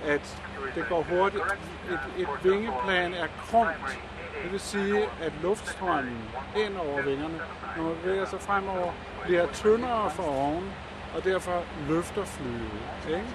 at 0.06 0.40
det 0.74 0.84
går 0.88 1.02
hurtigt. 1.02 1.42
Et, 1.90 2.00
et 2.22 2.28
vingeplan 2.42 3.14
er 3.14 3.26
krumt. 3.50 3.98
Det 4.42 4.52
vil 4.52 4.60
sige, 4.60 5.02
at 5.22 5.32
luftstrømmen 5.42 6.24
ind 6.56 6.76
over 6.76 7.02
vingerne, 7.02 7.40
når 7.76 7.84
man 7.84 7.94
bevæger 8.02 8.26
sig 8.26 8.40
fremover, 8.40 8.92
bliver 9.24 9.46
tyndere 9.52 10.10
for 10.10 10.22
oven, 10.22 10.72
og 11.16 11.24
derfor 11.24 11.62
løfter 11.88 12.24
flyet. 12.24 12.70
Ikke? 13.08 13.26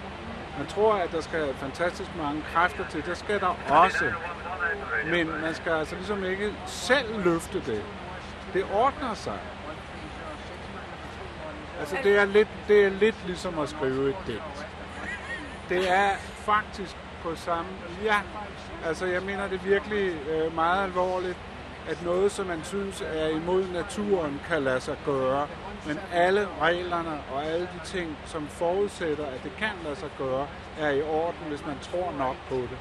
Man 0.57 0.67
tror, 0.67 0.93
at 0.93 1.11
der 1.11 1.21
skal 1.21 1.53
fantastisk 1.53 2.09
mange 2.17 2.43
kræfter 2.53 2.87
til. 2.89 3.05
Det 3.05 3.17
skal 3.17 3.39
der 3.39 3.55
også. 3.69 4.11
Men 5.05 5.27
man 5.41 5.55
skal 5.55 5.71
altså 5.71 5.95
ligesom 5.95 6.23
ikke 6.23 6.53
selv 6.65 7.23
løfte 7.23 7.61
det. 7.65 7.83
Det 8.53 8.65
ordner 8.73 9.13
sig. 9.13 9.39
Altså, 11.79 11.97
det 12.03 12.17
er 12.17 12.25
lidt, 12.25 12.47
det 12.67 12.85
er 12.85 12.89
lidt 12.89 13.15
ligesom 13.25 13.59
at 13.59 13.69
skrive 13.69 14.09
et 14.09 14.15
digt. 14.27 14.67
Det 15.69 15.91
er 15.91 16.09
faktisk 16.37 16.95
på 17.23 17.35
samme... 17.35 17.71
Ja, 18.03 18.19
altså 18.85 19.05
jeg 19.05 19.21
mener 19.21 19.47
det 19.47 19.65
virkelig 19.65 20.15
øh, 20.29 20.55
meget 20.55 20.83
alvorligt, 20.83 21.37
at 21.89 22.03
noget, 22.03 22.31
som 22.31 22.45
man 22.45 22.63
synes 22.63 23.01
er 23.01 23.27
imod 23.27 23.67
naturen, 23.73 24.41
kan 24.47 24.63
lade 24.63 24.81
sig 24.81 24.97
gøre. 25.05 25.47
Men 25.87 25.99
alle 26.13 26.47
reglerne 26.61 27.21
og 27.33 27.45
alle 27.45 27.69
de 27.73 27.79
ting, 27.85 28.17
som 28.25 28.47
forudsætter, 28.47 29.25
at 29.25 29.43
det 29.43 29.51
kan 29.57 29.71
lade 29.83 29.95
sig 29.95 30.09
gøre, 30.17 30.47
er 30.79 30.89
i 30.89 31.01
orden, 31.01 31.43
hvis 31.47 31.65
man 31.65 31.75
tror 31.81 32.13
nok 32.17 32.35
på 32.49 32.55
det. 32.55 32.77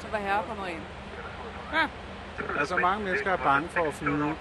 Så 0.00 0.06
var 0.12 0.18
herre 0.18 0.42
på 0.48 0.54
noget 0.54 0.72
Ja, 1.72 1.88
altså 2.58 2.76
mange 2.76 3.04
mennesker 3.04 3.32
er 3.32 3.36
bange 3.36 3.68
for 3.68 3.84
at 3.84 3.94
flyve. 3.94 4.34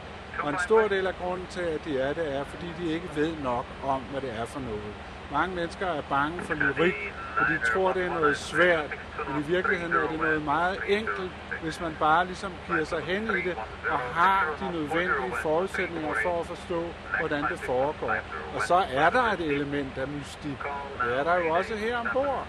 Og 0.43 0.49
en 0.49 0.59
stor 0.59 0.87
del 0.87 1.07
af 1.07 1.13
grunden 1.15 1.47
til, 1.49 1.61
at 1.61 1.85
de 1.85 1.99
er 1.99 2.13
det, 2.13 2.35
er, 2.35 2.43
fordi 2.43 2.67
de 2.79 2.93
ikke 2.93 3.09
ved 3.15 3.33
nok 3.43 3.65
om, 3.83 4.01
hvad 4.11 4.21
det 4.21 4.33
er 4.39 4.45
for 4.45 4.59
noget. 4.59 4.93
Mange 5.31 5.55
mennesker 5.55 5.87
er 5.87 6.01
bange 6.09 6.41
for 6.41 6.53
lyrik, 6.53 7.13
og 7.37 7.45
de 7.49 7.59
tror, 7.73 7.93
det 7.93 8.05
er 8.05 8.13
noget 8.13 8.37
svært. 8.37 8.89
Men 9.27 9.43
i 9.43 9.47
virkeligheden 9.47 9.93
er 9.93 10.07
det 10.07 10.19
noget 10.19 10.45
meget 10.45 10.77
enkelt, 10.87 11.31
hvis 11.61 11.81
man 11.81 11.95
bare 11.99 12.25
ligesom 12.25 12.51
piger 12.67 12.85
sig 12.85 13.01
hen 13.03 13.23
i 13.23 13.41
det, 13.41 13.55
og 13.89 13.99
har 13.99 14.55
de 14.59 14.71
nødvendige 14.71 15.33
forudsætninger 15.41 16.13
for 16.23 16.39
at 16.39 16.45
forstå, 16.45 16.85
hvordan 17.19 17.43
det 17.43 17.59
foregår. 17.59 18.15
Og 18.55 18.61
så 18.61 18.83
er 18.93 19.09
der 19.09 19.23
et 19.23 19.39
element 19.39 19.97
af 19.97 20.07
mystik. 20.07 20.57
Det 21.03 21.19
er 21.19 21.23
der 21.23 21.35
jo 21.35 21.49
også 21.49 21.75
her 21.75 21.97
ombord. 21.97 22.47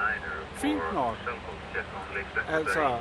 Fint 0.55 0.95
nok. 0.95 1.17
Altså, 2.49 2.97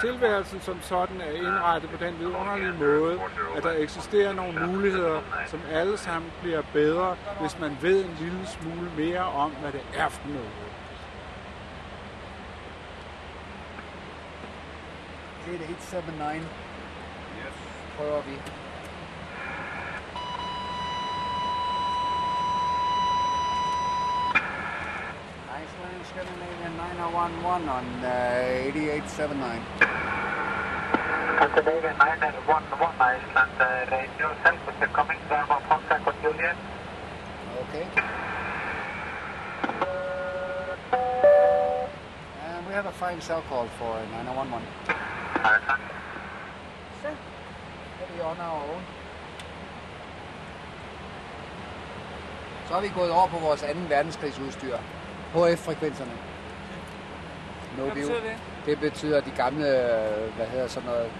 tilværelsen 0.00 0.60
som 0.60 0.82
sådan 0.82 1.20
er 1.20 1.30
indrettet 1.30 1.90
på 1.90 2.04
den 2.04 2.18
vidunderlige 2.18 2.72
måde, 2.72 3.20
at 3.56 3.62
der 3.62 3.72
eksisterer 3.76 4.32
nogle 4.32 4.66
muligheder, 4.66 5.20
som 5.46 5.60
alle 5.72 5.96
sammen 5.98 6.32
bliver 6.42 6.62
bedre, 6.72 7.16
hvis 7.40 7.58
man 7.60 7.78
ved 7.82 8.04
en 8.04 8.16
lille 8.20 8.46
smule 8.46 8.65
mere 8.96 9.24
om, 9.24 9.50
hvad 9.50 9.72
det 9.72 9.84
er 9.96 10.08
for 10.08 10.28
noget. 10.28 10.50
8879. 15.48 16.42
Prøver 17.96 18.22
vi. 18.22 18.34
Iceland 25.62 26.04
Scandinavian 26.04 26.72
9011 26.72 27.70
on 27.76 27.86
uh, 28.02 28.66
8879. 28.66 29.62
Scandinavian 31.36 31.96
911 31.98 32.94
Iceland, 33.14 33.52
uh, 33.60 33.66
radio 33.96 34.28
self, 34.42 34.60
you're 34.80 34.94
coming 34.98 35.20
down 35.30 35.46
on 35.54 35.62
contact 35.70 36.02
with 36.06 36.18
Juliet. 36.22 36.56
Okay. 37.62 37.86
Have 42.76 42.86
a 42.86 42.92
fine 42.92 43.20
cell 43.20 43.42
call 43.48 43.68
for 43.78 43.92
9011. 44.12 44.62
Iceland. 45.54 45.80
So, 47.02 47.08
we 48.12 48.20
on 48.30 48.38
our 48.48 48.62
own. 48.72 48.82
Så 52.68 52.74
er 52.74 52.80
vi 52.80 52.88
gået 52.88 53.10
over 53.10 53.26
på 53.26 53.38
vores 53.38 53.60
2. 53.60 53.66
verdenskrigsudstyr. 53.88 54.76
HF-frekvenserne. 55.34 56.10
No 57.76 57.84
Hvad 57.84 57.94
betyder 57.94 58.20
det? 58.20 58.36
Det 58.66 58.80
betyder 58.80 59.20
de 59.20 59.30
gamle, 59.30 59.66
hvad 60.36 60.46
hedder 60.46 60.66
sådan 60.66 60.88
noget, 60.88 61.10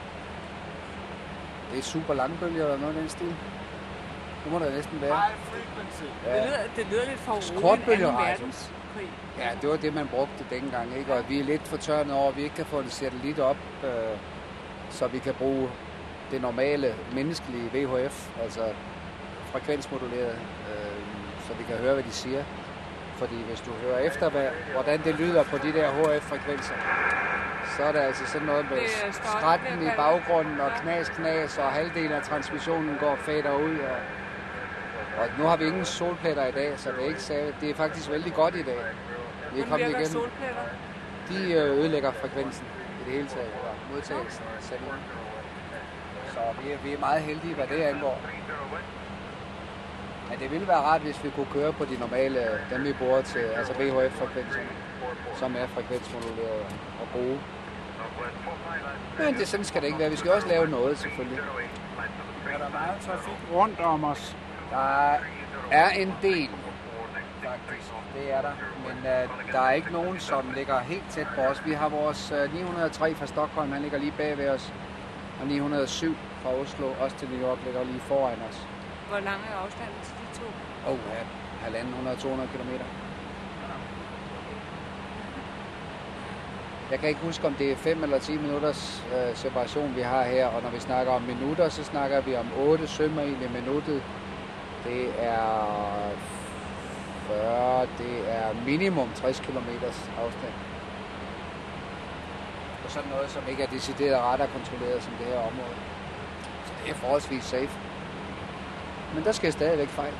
det 1.71 1.79
er 1.79 1.83
super 1.83 2.14
langbølger 2.14 2.64
eller 2.64 2.79
noget 2.79 2.95
af 2.95 3.01
den 3.01 3.09
stil. 3.09 3.37
Det 4.45 4.53
må 4.53 4.59
det 4.59 4.73
næsten 4.73 5.01
være. 5.01 5.16
High 5.16 5.37
frequency. 5.51 6.03
Det 6.03 6.45
lyder, 6.47 6.59
det 6.77 6.87
lyder 6.90 7.05
lidt 7.07 7.19
for 7.19 7.33
roligt 7.33 7.61
Kortbølger, 7.61 8.12
verdenskrig. 8.97 9.45
Ja, 9.45 9.51
det 9.61 9.71
var 9.71 9.77
det, 9.77 9.95
man 9.95 10.09
brugte 10.09 10.47
dengang, 10.51 10.97
ikke? 10.99 11.15
Og 11.15 11.29
vi 11.29 11.41
er 11.41 11.45
lidt 11.45 11.69
fortørnet 11.69 12.15
over, 12.15 12.29
at 12.29 12.37
vi 12.37 12.43
ikke 12.43 12.57
kan 12.57 12.67
få 12.67 12.79
en 12.81 12.91
satellit 12.91 13.39
op, 13.39 13.57
øh, 13.85 14.19
så 14.91 15.07
vi 15.07 15.19
kan 15.19 15.35
bruge 15.35 15.69
det 16.31 16.43
normale 16.43 16.95
menneskelige 17.15 17.71
VHF, 17.75 18.29
altså 18.43 18.65
frekvensmoduleret, 19.53 20.39
øh, 20.71 21.01
så 21.47 21.55
vi 21.59 21.65
kan 21.65 21.77
høre, 21.77 21.95
hvad 21.95 22.05
de 22.05 22.13
siger. 22.13 22.45
Fordi 23.17 23.43
hvis 23.43 23.61
du 23.61 23.71
hører 23.71 23.99
efter, 23.99 24.31
hvad, 24.31 24.49
hvordan 24.73 25.01
det 25.05 25.15
lyder 25.15 25.43
på 25.43 25.59
de 25.59 25.73
der 25.73 25.89
HF-frekvenser, 25.91 26.75
så 27.77 27.83
er 27.83 27.93
det 27.93 27.99
altså 27.99 28.27
sådan 28.27 28.47
noget 28.47 28.67
med 28.71 28.79
skrætten 29.13 29.83
i 29.83 29.91
baggrunden 29.97 30.61
og 30.61 30.71
knas, 30.83 31.09
knas, 31.09 31.59
og 31.59 31.65
halvdelen 31.65 32.13
af 32.13 32.23
transmissionen 32.23 32.97
går 33.01 33.11
og 33.11 33.19
fader 33.19 33.55
ud. 33.57 33.79
Og, 33.79 33.97
og 35.18 35.26
nu 35.38 35.44
har 35.44 35.57
vi 35.57 35.64
ingen 35.64 35.85
solpletter 35.85 36.46
i 36.46 36.52
dag, 36.52 36.79
så 36.79 36.90
det 36.90 37.05
er, 37.05 37.09
ikke, 37.09 37.22
så 37.22 37.35
det 37.61 37.70
er 37.70 37.74
faktisk 37.74 38.11
vældig 38.11 38.35
godt 38.35 38.55
i 38.55 38.62
dag. 38.62 38.81
Vi 39.55 39.61
er 39.61 39.66
kommet 39.66 39.88
igennem. 39.88 40.07
solpletter? 40.07 40.62
De 41.29 41.52
øh, 41.52 41.79
ødelægger 41.79 42.12
frekvensen 42.12 42.66
i 43.00 43.05
det 43.05 43.12
hele 43.12 43.29
taget, 43.29 43.46
eller 43.59 43.72
modtagelsen 43.92 44.44
af 44.57 44.62
sendingen. 44.62 45.02
Så 46.33 46.40
vi 46.62 46.72
er, 46.72 46.79
vi 46.85 46.92
er 46.92 46.98
meget 46.98 47.22
heldige, 47.22 47.55
hvad 47.55 47.66
det 47.66 47.83
angår. 47.83 48.20
Men 50.31 50.38
det 50.38 50.50
ville 50.50 50.68
være 50.68 50.81
rart, 50.81 51.00
hvis 51.00 51.24
vi 51.24 51.31
kunne 51.31 51.46
køre 51.52 51.72
på 51.72 51.85
de 51.85 51.96
normale, 51.98 52.61
dem 52.70 52.85
vi 52.85 52.92
bruger 52.92 53.22
til, 53.22 53.38
altså 53.38 53.72
VHF-frekvenserne, 53.72 54.68
som 55.37 55.57
er 55.59 55.66
frekvensmodulerede 55.66 56.64
og 57.00 57.09
gode. 57.12 57.38
Men 59.18 59.35
det, 59.35 59.48
sådan 59.48 59.64
skal 59.64 59.81
det 59.81 59.87
ikke 59.87 59.98
være. 59.98 60.11
Vi 60.11 60.16
skal 60.16 60.31
også 60.31 60.48
lave 60.48 60.66
noget, 60.68 60.98
selvfølgelig. 60.98 61.38
Er 62.52 62.59
der 62.59 62.70
meget 62.70 63.00
trafik 63.00 63.35
rundt 63.52 63.81
om 63.81 64.05
os? 64.05 64.37
Der 64.70 65.18
er 65.70 65.90
en 65.90 66.14
del, 66.22 66.50
faktisk. 67.42 67.92
Det 68.14 68.33
er 68.33 68.42
der. 68.42 68.52
Men 68.87 68.96
uh, 68.98 69.52
der 69.52 69.61
er 69.61 69.72
ikke 69.72 69.92
nogen, 69.92 70.20
som 70.20 70.52
ligger 70.57 70.79
helt 70.79 71.11
tæt 71.11 71.26
på 71.35 71.40
os. 71.40 71.66
Vi 71.66 71.72
har 71.72 71.88
vores 71.88 72.33
uh, 72.33 72.55
903 72.55 73.14
fra 73.14 73.26
Stockholm, 73.26 73.72
han 73.72 73.83
ligger 73.83 73.98
lige 73.98 74.12
bag 74.16 74.38
ved 74.38 74.48
os. 74.48 74.72
Og 75.40 75.46
907 75.46 76.16
fra 76.42 76.50
Oslo, 76.55 76.87
også 77.00 77.16
til 77.16 77.29
New 77.29 77.48
York, 77.48 77.59
ligger 77.64 77.85
lige 77.85 78.00
foran 78.00 78.38
os. 78.48 78.66
Hvor 79.09 79.20
lang 79.20 79.40
er 79.50 79.57
afstanden 79.64 80.00
til 80.05 80.14
de 80.22 80.38
to? 80.38 80.46
Åh, 80.87 80.92
oh, 80.92 80.98
ja. 81.12 81.22
Halvanden 81.64 81.94
100-200 81.94 82.57
km. 82.57 82.70
Jeg 86.90 86.98
kan 86.98 87.09
ikke 87.09 87.20
huske, 87.20 87.46
om 87.46 87.55
det 87.55 87.72
er 87.72 87.76
5 87.76 88.02
eller 88.02 88.18
10 88.18 88.38
minutters 88.38 89.05
øh, 89.14 89.37
separation, 89.37 89.96
vi 89.96 90.00
har 90.00 90.22
her. 90.22 90.46
Og 90.46 90.62
når 90.62 90.70
vi 90.70 90.79
snakker 90.79 91.12
om 91.12 91.22
minutter, 91.22 91.68
så 91.68 91.85
snakker 91.85 92.20
vi 92.20 92.37
om 92.37 92.46
8 92.59 92.87
sømil 92.87 93.42
i 93.42 93.48
minuttet. 93.61 94.02
Det 94.87 95.12
er 95.18 96.11
40, 97.29 97.87
det 97.99 98.14
er 98.29 98.55
minimum 98.66 99.09
60 99.14 99.40
km 99.40 99.68
afstand. 100.18 100.55
Og 102.85 102.90
sådan 102.90 103.11
noget, 103.11 103.31
som 103.31 103.42
ikke 103.51 103.62
er 103.62 103.66
decideret 103.66 104.22
radarkontrolleret 104.22 105.03
som 105.03 105.12
det 105.18 105.27
her 105.27 105.38
område. 105.38 105.77
Så 106.66 106.72
det 106.85 106.90
er 106.90 106.94
forholdsvis 106.94 107.44
safe. 107.44 107.70
Men 109.14 109.25
der 109.25 109.33
sker 109.33 109.51
stadigvæk 109.51 109.88
fejl. 109.88 110.14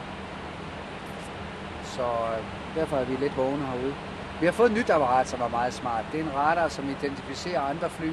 Så 1.85 2.03
øh, 2.03 2.45
derfor 2.77 2.97
er 2.97 3.05
vi 3.05 3.17
lidt 3.17 3.37
vågne 3.37 3.67
herude. 3.67 3.95
Vi 4.41 4.47
har 4.47 4.53
fået 4.53 4.71
et 4.71 4.77
nyt 4.77 4.91
apparat, 4.91 5.29
som 5.29 5.41
er 5.41 5.49
meget 5.49 5.75
smart. 5.75 6.05
Det 6.13 6.21
er 6.21 6.25
en 6.25 6.35
radar, 6.35 6.69
som 6.69 6.89
identificerer 6.91 7.61
andre 7.61 7.91
fly, 7.91 8.11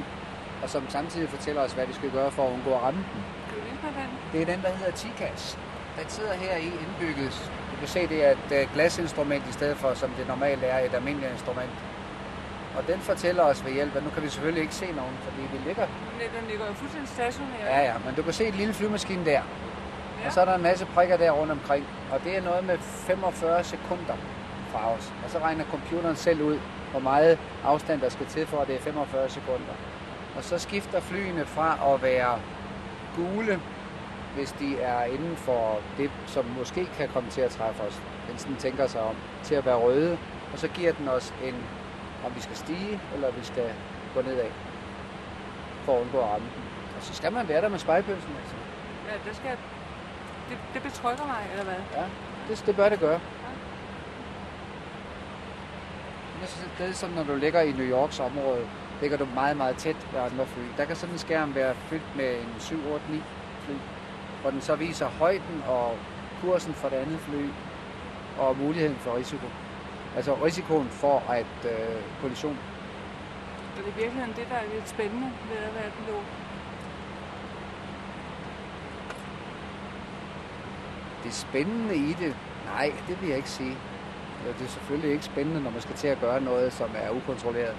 og 0.63 0.69
som 0.69 0.89
samtidig 0.89 1.29
fortæller 1.29 1.61
os, 1.61 1.73
hvad 1.73 1.85
vi 1.85 1.93
skal 1.93 2.11
gøre 2.11 2.31
for 2.31 2.47
at 2.47 2.53
undgå 2.53 2.73
at 2.73 2.81
ramme 2.81 2.99
dem. 3.13 3.21
Den? 3.81 4.09
Det 4.31 4.41
er 4.41 4.55
den, 4.55 4.63
der 4.63 4.69
hedder 4.69 4.91
TICAS. 4.91 5.57
Den 5.99 6.10
sidder 6.10 6.34
her 6.34 6.56
i 6.58 6.65
indbygget. 6.65 7.51
Du 7.71 7.75
kan 7.79 7.88
se, 7.88 8.08
det 8.08 8.25
er 8.25 8.32
et 8.32 8.51
øh, 8.51 8.73
glasinstrument 8.73 9.43
i 9.49 9.51
stedet 9.51 9.77
for, 9.77 9.93
som 9.93 10.10
det 10.17 10.27
normalt 10.27 10.63
er, 10.63 10.79
et 10.79 10.93
almindeligt 10.93 11.32
instrument. 11.32 11.71
Og 12.77 12.88
den 12.88 12.99
fortæller 12.99 13.43
os 13.43 13.65
ved 13.65 13.71
hjælp, 13.73 13.95
at 13.95 14.03
nu 14.03 14.10
kan 14.10 14.23
vi 14.23 14.29
selvfølgelig 14.29 14.62
ikke 14.62 14.75
se 14.75 14.86
nogen, 14.86 15.15
fordi 15.21 15.41
vi 15.53 15.58
ligger... 15.67 15.86
Den 16.39 16.47
ligger 16.49 16.67
jo 16.67 16.73
fuldstændig 16.73 17.10
stationær. 17.10 17.65
Ja, 17.65 17.84
ja, 17.84 17.93
men 18.06 18.15
du 18.15 18.23
kan 18.23 18.34
se 18.34 18.45
et 18.47 18.56
lille 18.56 18.73
flymaskine 18.73 19.25
der. 19.25 19.32
Ja. 19.32 19.41
Og 20.25 20.34
så 20.34 20.41
er 20.41 20.45
der 20.45 20.56
en 20.56 20.62
masse 20.62 20.86
prikker 20.86 21.17
der 21.17 21.32
rundt 21.32 21.51
omkring. 21.51 21.86
Og 22.12 22.23
det 22.23 22.38
er 22.38 22.41
noget 22.41 22.63
med 22.65 22.77
45 22.77 23.63
sekunder 23.63 24.17
fra 24.71 24.91
os. 24.93 25.13
Og 25.23 25.29
så 25.29 25.39
regner 25.39 25.63
computeren 25.71 26.15
selv 26.15 26.41
ud, 26.41 26.60
hvor 26.91 26.99
meget 26.99 27.39
afstand 27.63 28.01
der 28.01 28.10
skal 28.10 28.25
til 28.25 28.47
for, 28.47 28.58
at 28.60 28.67
det 28.67 28.75
er 28.75 28.79
45 28.79 29.29
sekunder. 29.29 29.75
Og 30.38 30.43
så 30.43 30.60
skifter 30.60 30.99
flyene 30.99 31.45
fra 31.45 31.93
at 31.93 32.03
være 32.03 32.39
gule, 33.15 33.60
hvis 34.35 34.51
de 34.51 34.79
er 34.79 35.03
inden 35.03 35.37
for 35.37 35.79
det, 35.97 36.11
som 36.25 36.45
måske 36.45 36.85
kan 36.85 37.09
komme 37.09 37.29
til 37.29 37.41
at 37.41 37.51
træffe 37.51 37.83
os, 37.83 38.01
mens 38.27 38.43
den 38.43 38.55
tænker 38.55 38.87
sig 38.87 39.01
om, 39.01 39.15
til 39.43 39.55
at 39.55 39.65
være 39.65 39.75
røde. 39.75 40.17
Og 40.53 40.59
så 40.59 40.67
giver 40.67 40.91
den 40.93 41.07
os 41.07 41.33
en, 41.43 41.55
om 42.25 42.35
vi 42.35 42.41
skal 42.41 42.55
stige, 42.55 42.99
eller 43.13 43.31
vi 43.31 43.43
skal 43.43 43.73
gå 44.13 44.21
nedad, 44.21 44.49
for 45.85 45.95
at 45.97 46.01
undgå 46.01 46.17
at 46.19 46.25
ramme 46.29 46.47
den. 46.55 46.63
Og 46.97 47.01
så 47.03 47.13
skal 47.13 47.33
man 47.33 47.47
være 47.47 47.61
der 47.61 47.69
med 47.69 47.79
spejlpølsen, 47.79 48.31
altså. 48.39 48.55
ja 49.09 49.29
det, 49.29 49.35
skal, 49.35 49.57
det, 50.49 50.57
det 50.73 50.81
betrykker 50.83 51.25
mig, 51.25 51.47
eller 51.51 51.63
hvad? 51.63 51.81
Ja, 51.95 52.03
det, 52.49 52.63
det 52.65 52.75
bør 52.75 52.89
det 52.89 52.99
gøre. 52.99 53.19
Det 56.35 56.43
er 56.43 56.47
sådan- 56.47 56.71
Det 56.77 56.89
er 56.89 56.93
sådan, 56.93 57.15
når 57.15 57.23
du 57.23 57.35
ligger 57.35 57.61
i 57.61 57.71
New 57.71 57.85
Yorks 57.85 58.19
område, 58.19 58.67
ligger 59.01 59.17
du 59.17 59.25
meget, 59.25 59.57
meget 59.57 59.75
tæt 59.77 60.07
ved 60.13 60.19
andre 60.19 60.45
fly. 60.45 60.63
Der 60.77 60.85
kan 60.85 60.95
sådan 60.95 61.15
en 61.15 61.19
skærm 61.19 61.55
være 61.55 61.75
fyldt 61.75 62.15
med 62.15 62.41
en 62.41 62.55
7, 62.59 62.87
8, 62.87 63.05
9 63.11 63.23
fly, 63.65 63.73
hvor 64.43 64.51
den 64.51 64.62
så 64.62 64.75
viser 64.75 65.08
højden 65.08 65.63
og 65.67 65.97
kursen 66.41 66.73
for 66.73 66.89
det 66.89 66.95
andet 66.95 67.19
fly 67.19 67.47
og 68.39 68.58
muligheden 68.58 68.95
for 68.95 69.15
risiko. 69.17 69.47
Altså 70.15 70.34
risikoen 70.34 70.88
for 70.89 71.23
at 71.29 71.56
øh, 71.65 72.01
kollision. 72.21 72.58
Og 73.77 73.77
det 73.77 73.86
er 73.86 73.91
i 73.97 74.01
virkeligheden 74.01 74.34
det, 74.36 74.45
der 74.49 74.56
er 74.56 74.73
lidt 74.73 74.89
spændende 74.89 75.27
ved 75.49 75.58
at 75.58 75.75
være 75.75 75.91
pilot. 75.97 76.23
Det 81.23 81.34
spændende 81.34 81.95
i 81.95 82.13
det, 82.13 82.36
nej, 82.65 82.93
det 83.08 83.21
vil 83.21 83.29
jeg 83.29 83.38
ikke 83.38 83.49
sige. 83.49 83.77
Det 84.60 84.65
er 84.65 84.69
selvfølgelig 84.69 85.12
ikke 85.12 85.25
spændende, 85.25 85.62
når 85.63 85.71
man 85.71 85.82
skal 85.82 85.95
til 85.95 86.08
at 86.08 86.19
gøre 86.19 86.41
noget, 86.41 86.73
som 86.73 86.89
er 86.95 87.10
ukontrolleret. 87.10 87.75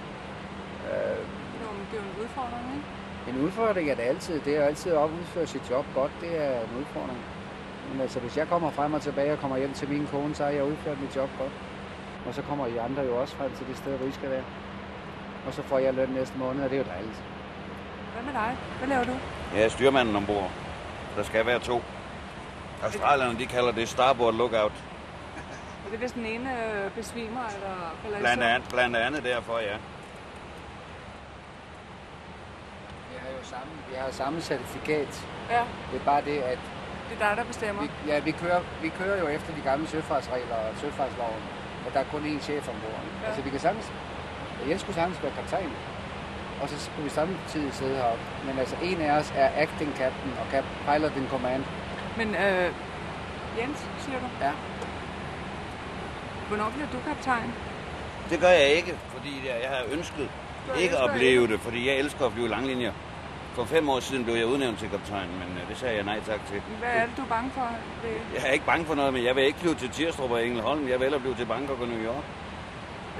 Øh, 0.90 1.18
Jo, 1.62 1.72
men 1.72 1.86
det 1.90 1.98
er 1.98 2.02
jo 2.02 2.08
en 2.10 2.22
udfordring, 2.22 2.66
ikke? 2.76 3.03
En 3.28 3.40
udfordring 3.40 3.90
er 3.90 3.94
det 3.94 4.02
altid. 4.02 4.40
Det 4.40 4.56
er 4.56 4.64
altid 4.64 4.92
at 4.92 5.10
udføre 5.20 5.46
sit 5.46 5.70
job 5.70 5.84
godt. 5.94 6.12
Det 6.20 6.42
er 6.44 6.60
en 6.60 6.78
udfordring. 6.78 7.18
Men 7.92 8.00
altså, 8.00 8.20
hvis 8.20 8.36
jeg 8.36 8.48
kommer 8.48 8.70
frem 8.70 8.94
og 8.94 9.02
tilbage 9.02 9.32
og 9.32 9.38
kommer 9.38 9.56
hjem 9.56 9.72
til 9.72 9.88
min 9.88 10.06
kone, 10.10 10.34
så 10.34 10.44
har 10.44 10.50
jeg 10.50 10.64
udført 10.64 11.00
mit 11.00 11.16
job 11.16 11.30
godt. 11.38 11.52
Og 12.26 12.34
så 12.34 12.42
kommer 12.42 12.66
I 12.66 12.76
andre 12.76 13.02
jo 13.02 13.20
også 13.20 13.36
frem 13.36 13.50
til 13.56 13.66
det 13.66 13.76
sted, 13.76 13.96
hvor 13.96 14.06
I 14.06 14.12
skal 14.12 14.30
være. 14.30 14.44
Og 15.46 15.54
så 15.54 15.62
får 15.62 15.78
jeg 15.78 15.94
løn 15.94 16.08
næste 16.08 16.38
måned, 16.38 16.64
og 16.64 16.70
det 16.70 16.76
er 16.76 16.82
jo 16.84 16.88
dejligt. 16.88 17.22
Hvad 18.14 18.22
med 18.22 18.32
dig? 18.32 18.56
Hvad 18.78 18.88
laver 18.88 19.04
du? 19.04 19.12
Jeg 19.54 19.64
er 19.64 19.68
styrmanden 19.68 20.16
ombord. 20.16 20.50
Der 21.16 21.22
skal 21.22 21.46
være 21.46 21.58
to. 21.58 21.82
Australierne, 22.82 23.38
de 23.38 23.46
kalder 23.46 23.72
det 23.72 23.88
starboard 23.88 24.34
lookout. 24.34 24.72
Er 25.86 25.90
det 25.90 25.98
hvis 25.98 26.12
den 26.12 26.26
ene 26.26 26.50
øh, 26.50 26.90
besvimer 26.90 27.40
eller 27.54 27.94
falder 28.02 28.18
Blandt 28.18 28.42
andet, 28.42 28.68
blandt 28.68 28.96
andet 28.96 29.24
derfor, 29.24 29.58
ja. 29.58 29.76
Vi 33.10 33.16
har 33.20 33.28
jo 33.44 33.50
samme, 33.56 33.72
vi 33.90 33.94
har 34.02 34.10
samme 34.10 34.40
certifikat. 34.40 35.26
Ja, 35.50 35.62
Det 35.92 36.00
er 36.00 36.04
bare 36.04 36.22
det, 36.24 36.38
at 36.52 36.58
det 37.08 37.14
er 37.20 37.28
dig, 37.28 37.36
der 37.36 37.44
bestemmer. 37.44 37.82
vi, 37.82 37.88
ja, 38.10 38.18
vi, 38.18 38.30
kører, 38.30 38.60
vi 38.82 38.88
kører 38.88 39.18
jo 39.22 39.26
efter 39.36 39.54
de 39.54 39.60
gamle 39.60 39.86
søfartsregler 39.88 40.54
og 40.54 40.70
søfartsloven. 40.80 41.42
Og 41.86 41.94
der 41.94 42.00
er 42.00 42.04
kun 42.04 42.22
én 42.22 42.40
chef 42.42 42.68
ombord. 42.68 43.00
Ja. 43.22 43.26
Altså, 43.26 43.42
vi 43.42 43.50
kan 43.50 43.60
sagtens... 43.60 43.92
Jens 44.68 44.80
skulle 44.80 44.94
sagtens 44.96 45.22
være 45.22 45.32
kaptajn. 45.32 45.70
Og 46.62 46.68
så 46.68 46.78
skulle 46.84 47.04
vi 47.04 47.10
samtidig 47.10 47.74
sidde 47.74 47.96
heroppe. 47.96 48.22
Men 48.46 48.58
altså, 48.58 48.76
en 48.82 49.00
af 49.00 49.10
os 49.18 49.32
er 49.36 49.48
acting 49.62 49.90
captain 49.96 50.32
og 50.40 50.46
cap 50.50 50.64
pilot 50.86 51.16
in 51.16 51.26
command. 51.30 51.64
Men 52.16 52.28
øh, 52.34 52.72
Jens, 53.58 53.78
siger 53.98 54.18
du? 54.18 54.26
Ja. 54.40 54.52
Hvornår 56.48 56.70
bliver 56.70 56.88
du 56.92 56.98
kaptajn? 57.08 57.52
Det 58.30 58.40
gør 58.40 58.48
jeg 58.48 58.68
ikke, 58.68 58.94
fordi 59.08 59.42
jeg 59.46 59.56
jeg 59.62 59.70
har 59.70 59.82
ønsket 59.92 60.28
ikke 60.78 60.98
at 60.98 61.10
blive 61.14 61.46
det, 61.48 61.60
fordi 61.60 61.88
jeg 61.88 61.96
elsker 61.96 62.26
at 62.26 62.32
flyve 62.32 62.48
langlinjer. 62.48 62.92
For 63.54 63.64
fem 63.64 63.88
år 63.88 64.00
siden 64.00 64.24
blev 64.24 64.34
jeg 64.34 64.46
udnævnt 64.46 64.78
til 64.78 64.88
kaptajn, 64.90 65.28
men 65.40 65.48
øh, 65.62 65.68
det 65.68 65.76
sagde 65.78 65.94
jeg 65.96 66.04
nej 66.04 66.20
tak 66.20 66.40
til. 66.50 66.62
Hvad 66.78 66.88
er 67.00 67.06
det, 67.06 67.16
du 67.16 67.22
er 67.22 67.26
bange 67.26 67.50
for? 67.50 67.68
Det, 68.02 68.10
Jeg 68.34 68.48
er 68.48 68.52
ikke 68.52 68.66
bange 68.66 68.84
for 68.86 68.94
noget, 68.94 69.12
men 69.12 69.24
jeg 69.24 69.36
vil 69.36 69.44
ikke 69.44 69.58
flyve 69.58 69.74
til 69.74 69.90
Tirstrup 69.90 70.30
og 70.30 70.46
Engelholm. 70.46 70.82
Jeg 70.88 70.98
vil 70.98 71.04
hellere 71.04 71.20
flyve 71.20 71.34
til 71.34 71.46
Bangkok 71.46 71.80
og 71.80 71.88
New 71.88 72.02
York. 72.10 72.24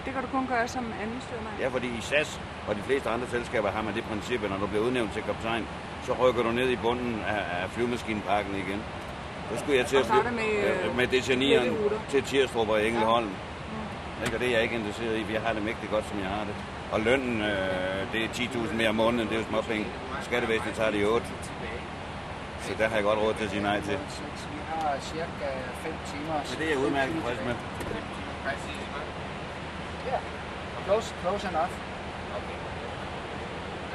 det 0.04 0.12
kan 0.14 0.22
du 0.22 0.28
kun 0.28 0.46
gøre 0.46 0.68
som 0.68 0.84
anden 1.02 1.20
styrmand. 1.26 1.54
Ja, 1.60 1.68
fordi 1.68 1.86
i 1.86 2.00
SAS 2.00 2.40
og 2.68 2.74
de 2.76 2.82
fleste 2.82 3.08
andre 3.10 3.26
selskaber 3.30 3.70
har 3.70 3.82
man 3.82 3.94
det 3.94 4.04
princip, 4.04 4.44
at 4.44 4.50
når 4.50 4.58
du 4.58 4.66
bliver 4.66 4.84
udnævnt 4.84 5.12
til 5.12 5.22
kaptajn, 5.22 5.66
så 6.06 6.12
rykker 6.12 6.42
du 6.42 6.50
ned 6.52 6.68
i 6.70 6.76
bunden 6.76 7.20
af, 7.28 7.62
af 7.62 7.70
flyvemaskineparken 7.70 8.54
igen. 8.54 8.82
Så 9.52 9.58
skulle 9.58 9.78
jeg 9.78 9.86
til 9.86 9.98
Og 9.98 10.04
at 10.04 10.10
flyve 10.10 10.34
med, 10.34 10.50
øh, 10.88 10.96
med 10.96 11.06
DC-9'eren 11.08 11.84
ruter. 11.84 11.98
til 12.08 12.22
Tirstrup 12.22 12.68
og 12.68 12.86
Engelholm. 12.86 13.30
Ikke? 14.24 14.36
Og 14.36 14.40
det 14.40 14.48
er 14.48 14.52
jeg 14.52 14.62
ikke 14.62 14.74
interesseret 14.74 15.16
i, 15.18 15.24
for 15.24 15.32
jeg 15.32 15.40
har 15.40 15.52
det 15.52 15.62
mægtigt 15.62 15.92
godt, 15.92 16.04
som 16.08 16.18
jeg 16.20 16.28
har 16.28 16.44
det. 16.44 16.54
Og 16.92 17.00
lønnen, 17.00 17.40
øh, 17.42 18.12
det 18.12 18.24
er 18.24 18.28
10.000 18.28 18.74
mere 18.74 18.88
om 18.88 18.94
måneden, 18.94 19.28
det 19.28 19.34
er 19.34 19.38
jo 19.40 19.46
småpenge. 19.48 19.86
Skattevæsenet 20.22 20.74
tager 20.74 20.90
det 20.90 21.00
i 21.00 21.04
8. 21.04 21.26
Så 22.60 22.72
der 22.78 22.88
har 22.88 22.94
jeg 22.94 23.04
godt 23.04 23.18
råd 23.18 23.34
til 23.34 23.44
at 23.44 23.50
sige 23.50 23.62
nej 23.62 23.80
til. 23.80 23.92
Vi 23.92 24.60
har 24.80 24.96
cirka 25.00 25.48
5 25.74 25.92
timer. 26.06 26.34
Så 26.44 26.56
det 26.58 26.64
er 26.66 26.70
jeg 26.70 26.78
udmærket 26.78 27.14
tilfreds 27.14 27.38
med. 27.46 27.54
Ja, 30.06 30.18
close, 30.86 31.14
close 31.22 31.48
enough. 31.48 31.70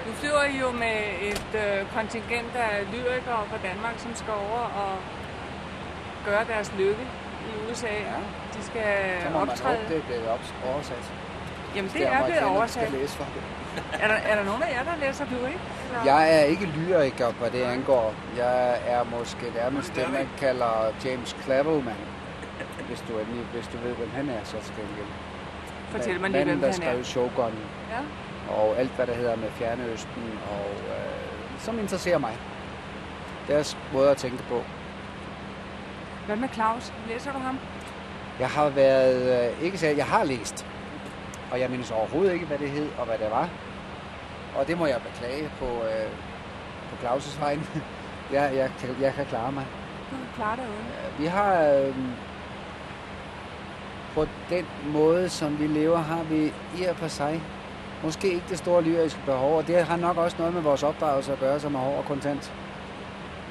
Nu 0.07 0.11
flyver 0.13 0.43
I 0.43 0.57
jo 0.59 0.71
med 0.71 0.97
et 1.21 1.49
øh, 1.63 1.85
kontingent 1.95 2.55
af 2.55 2.85
lyrikere 2.93 3.41
fra 3.51 3.57
Danmark, 3.69 3.93
som 3.97 4.15
skal 4.15 4.33
over 4.33 4.63
og 4.83 4.93
gøre 6.25 6.43
deres 6.45 6.73
lykke 6.77 7.03
i 7.49 7.71
USA. 7.71 7.87
Ja. 7.87 8.19
De 8.53 8.63
skal 8.63 9.21
Så 9.23 9.29
må 9.29 9.39
man 9.39 9.49
optræde. 9.49 9.77
håbe, 9.77 9.89
det 9.93 9.97
er 9.97 10.05
blevet 10.07 10.27
op- 10.27 10.53
oversat. 10.73 11.13
Jamen, 11.75 11.91
det 11.93 12.07
er 12.07 12.25
blevet 12.25 12.43
oversat. 12.43 12.91
læse 12.91 13.17
for 13.17 13.23
det. 13.23 13.43
Er 14.03 14.07
der, 14.07 14.13
er 14.15 14.35
der 14.35 14.43
nogen 14.43 14.63
af 14.63 14.71
jer, 14.73 14.83
der 14.83 15.07
læser 15.07 15.25
lyrik? 15.25 15.57
Eller? 15.87 16.03
Jeg 16.15 16.39
er 16.39 16.43
ikke 16.43 16.65
lyriker, 16.65 17.31
hvad 17.31 17.51
det 17.51 17.61
angår. 17.61 18.13
Jeg 18.37 18.79
er 18.87 19.03
måske 19.03 19.45
nærmest 19.55 19.95
det, 19.95 20.11
man 20.13 20.27
kalder 20.37 20.93
James 21.05 21.35
Clavellman. 21.43 21.95
Hvis 22.87 23.03
du, 23.07 23.19
endelig, 23.19 23.45
hvis 23.53 23.67
du 23.67 23.77
ved, 23.77 23.95
hvem 23.95 24.09
han 24.15 24.29
er, 24.29 24.43
så 24.43 24.57
skal 24.61 24.83
jeg 24.97 25.05
Fortæl 25.91 26.19
mig 26.21 26.29
lige, 26.29 26.43
hvem 26.43 26.59
der 26.59 26.67
han 26.71 26.81
er. 26.81 26.85
skrev 26.91 27.03
Shogun 27.03 27.53
Ja. 27.89 28.53
og 28.55 28.77
alt, 28.79 28.91
hvad 28.91 29.07
der 29.07 29.13
hedder 29.13 29.35
med 29.35 29.49
Fjernøsten, 29.51 30.39
og 30.51 30.65
øh, 30.71 31.59
som 31.59 31.79
interesserer 31.79 32.17
mig. 32.17 32.37
Deres 33.47 33.77
måde 33.93 34.09
at 34.11 34.17
tænke 34.17 34.43
på. 34.49 34.61
Hvad 36.25 36.35
med 36.35 36.49
Claus? 36.53 36.93
Læser 37.07 37.31
du 37.31 37.39
ham? 37.39 37.59
Jeg 38.39 38.47
har 38.49 38.69
været, 38.69 39.49
øh, 39.51 39.63
ikke 39.63 39.77
så, 39.77 39.87
jeg 39.87 40.05
har 40.05 40.23
læst, 40.23 40.65
og 41.51 41.59
jeg 41.59 41.69
mindes 41.69 41.91
overhovedet 41.91 42.33
ikke, 42.33 42.45
hvad 42.45 42.57
det 42.57 42.69
hed 42.69 42.89
og 42.97 43.05
hvad 43.05 43.17
det 43.17 43.31
var. 43.31 43.49
Og 44.55 44.67
det 44.67 44.77
må 44.77 44.85
jeg 44.85 45.01
beklage 45.01 45.49
på, 45.59 45.65
øh, 45.65 46.09
på 46.89 47.05
Claus' 47.05 47.39
vegne. 47.39 47.63
jeg, 48.35 48.55
jeg, 48.55 48.71
kan, 48.79 48.95
jeg 49.01 49.13
kan 49.13 49.25
klare 49.25 49.51
mig. 49.51 49.65
Du 50.11 50.15
klarer 50.35 50.55
dig 50.55 50.65
uden. 50.65 51.19
Vi 51.19 51.25
har 51.25 51.63
øh, 51.63 51.95
på 54.13 54.25
den 54.49 54.65
måde, 54.93 55.29
som 55.29 55.59
vi 55.59 55.67
lever, 55.67 55.97
har 55.97 56.23
vi 56.23 56.53
i 56.79 56.83
og 56.83 56.95
for 56.95 57.07
sig 57.07 57.41
måske 58.03 58.33
ikke 58.33 58.45
det 58.49 58.57
store 58.57 58.81
lyriske 58.81 59.19
behov, 59.25 59.57
og 59.57 59.67
det 59.67 59.85
har 59.85 59.97
nok 59.97 60.17
også 60.17 60.37
noget 60.39 60.53
med 60.53 60.61
vores 60.61 60.83
opdragelse 60.83 61.33
at 61.33 61.39
gøre, 61.39 61.59
som 61.59 61.75
er 61.75 61.79
hård 61.79 61.97
og 61.97 62.05
kontant. 62.05 62.53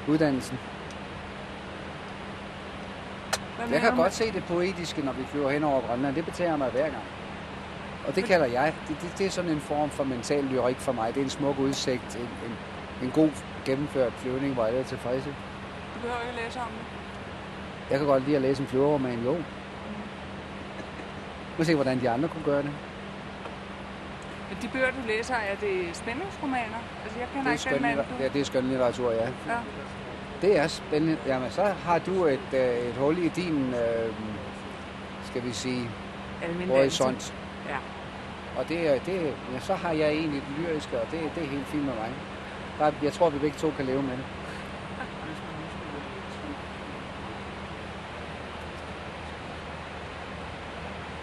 Uddannelsen. 0.07 0.59
Jeg 3.71 3.81
kan 3.81 3.95
godt 3.95 4.13
se 4.13 4.31
det 4.31 4.43
poetiske, 4.43 5.01
når 5.01 5.13
vi 5.13 5.25
flyver 5.25 5.49
hen 5.49 5.63
over 5.63 5.81
Grønland. 5.81 6.15
Det 6.15 6.25
betager 6.25 6.57
mig 6.57 6.69
hver 6.69 6.89
gang. 6.89 7.03
Og 8.07 8.15
det 8.15 8.23
kalder 8.23 8.45
jeg. 8.45 8.73
Det, 8.87 8.97
det, 9.01 9.13
det 9.17 9.25
er 9.25 9.29
sådan 9.29 9.51
en 9.51 9.59
form 9.61 9.89
for 9.89 10.03
mental 10.03 10.43
lyrik 10.43 10.77
for 10.77 10.91
mig. 10.91 11.13
Det 11.13 11.19
er 11.19 11.23
en 11.23 11.29
smuk 11.29 11.59
udsigt. 11.59 12.15
En, 12.15 12.21
en, 12.21 12.57
en 13.03 13.11
god 13.11 13.29
gennemført 13.65 14.13
flyvning, 14.13 14.53
hvor 14.53 14.65
alle 14.65 14.79
er 14.79 14.83
tilfredse. 14.83 15.29
Du 15.95 15.99
behøver 16.01 16.21
ikke 16.21 16.39
at 16.39 16.45
læse 16.45 16.59
om 16.59 16.67
det. 16.67 17.91
Jeg 17.91 17.97
kan 17.97 18.07
godt 18.07 18.25
lide 18.25 18.35
at 18.35 18.41
læse 18.41 18.61
en 18.61 18.67
flyverroman, 18.67 19.23
jo. 19.23 19.37
Nu 21.57 21.63
se, 21.63 21.75
hvordan 21.75 22.01
de 22.01 22.09
andre 22.09 22.29
kunne 22.29 22.43
gøre 22.43 22.61
det. 22.61 22.71
Men 24.49 24.57
de 24.61 24.67
bøger, 24.67 24.91
du 24.91 25.07
læser, 25.07 25.35
er 25.35 25.55
det 25.55 25.95
spændingsromaner? 25.95 26.81
Altså, 27.03 27.19
jeg 27.19 27.27
kender 27.33 27.51
Det 27.51 27.65
er, 27.65 27.71
ikke 27.71 27.75
den 27.75 27.97
mand, 27.97 27.97
du... 27.97 28.23
ja, 28.23 28.29
det 28.29 28.41
er 28.41 28.45
skønlitteratur, 28.45 29.11
ja. 29.11 29.23
Ja. 29.23 29.57
Det 30.41 30.57
er 30.57 30.67
spændende. 30.67 31.17
Jamen, 31.27 31.51
så 31.51 31.63
har 31.63 31.99
du 31.99 32.25
et, 32.25 32.39
øh, 32.53 32.89
et 32.89 32.93
hul 32.97 33.17
i 33.17 33.27
din, 33.27 33.73
øh, 33.73 34.13
skal 35.25 35.43
vi 35.43 35.51
sige, 35.51 35.89
Almen 36.43 36.67
horisont. 36.67 37.33
Ja. 37.69 37.79
Og 38.57 38.69
det, 38.69 39.05
det, 39.05 39.33
ja, 39.53 39.59
så 39.59 39.75
har 39.75 39.91
jeg 39.91 40.09
egentlig 40.09 40.41
det 40.41 40.57
lyriske, 40.57 41.01
og 41.01 41.07
det, 41.11 41.19
det 41.35 41.43
er 41.43 41.47
helt 41.47 41.67
fint 41.67 41.85
med 41.85 41.93
mig. 41.93 42.11
Bare, 42.79 42.93
jeg 43.03 43.13
tror, 43.13 43.29
vi 43.29 43.39
begge 43.39 43.57
to 43.57 43.71
kan 43.77 43.85
leve 43.85 44.01
med 44.01 44.11
det. 44.11 44.25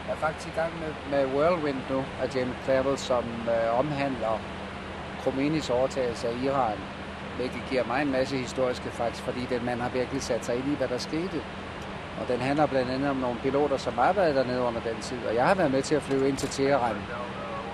Jeg 0.07 0.13
er 0.15 0.17
faktisk 0.17 0.49
i 0.49 0.61
gang 0.61 0.73
med, 0.81 0.93
med 1.11 1.35
Whirlwind 1.35 1.77
nu 1.91 2.05
af 2.23 2.37
James 2.37 2.57
Clavel, 2.65 2.99
som 2.99 3.25
øh, 3.49 3.79
omhandler 3.79 4.41
Khomeinis 5.21 5.71
overtagelse 5.71 6.29
af 6.29 6.35
Iran. 6.45 6.79
Hvilket 7.37 7.63
giver 7.71 7.85
mig 7.85 8.03
en 8.03 8.13
masse 8.13 8.37
historiske 8.37 8.91
faktisk, 8.91 9.23
fordi 9.23 9.47
den 9.51 9.65
mand 9.65 9.81
har 9.81 9.89
virkelig 9.89 10.23
sat 10.23 10.45
sig 10.45 10.57
ind 10.57 10.73
i, 10.73 10.75
hvad 10.75 10.89
der 10.89 10.99
skete. 10.99 11.43
Og 12.21 12.29
den 12.29 12.41
handler 12.41 12.67
blandt 12.67 12.91
andet 12.91 13.11
om 13.11 13.17
nogle 13.17 13.37
piloter, 13.43 13.77
som 13.77 13.99
arbejdede 13.99 14.35
dernede 14.35 14.61
under 14.61 14.81
den 14.81 15.01
tid. 15.01 15.19
Og 15.29 15.35
jeg 15.35 15.47
har 15.47 15.55
været 15.55 15.71
med 15.71 15.83
til 15.83 15.95
at 15.95 16.03
flyve 16.03 16.29
ind 16.29 16.37
til 16.37 16.49
Teheran, 16.49 16.97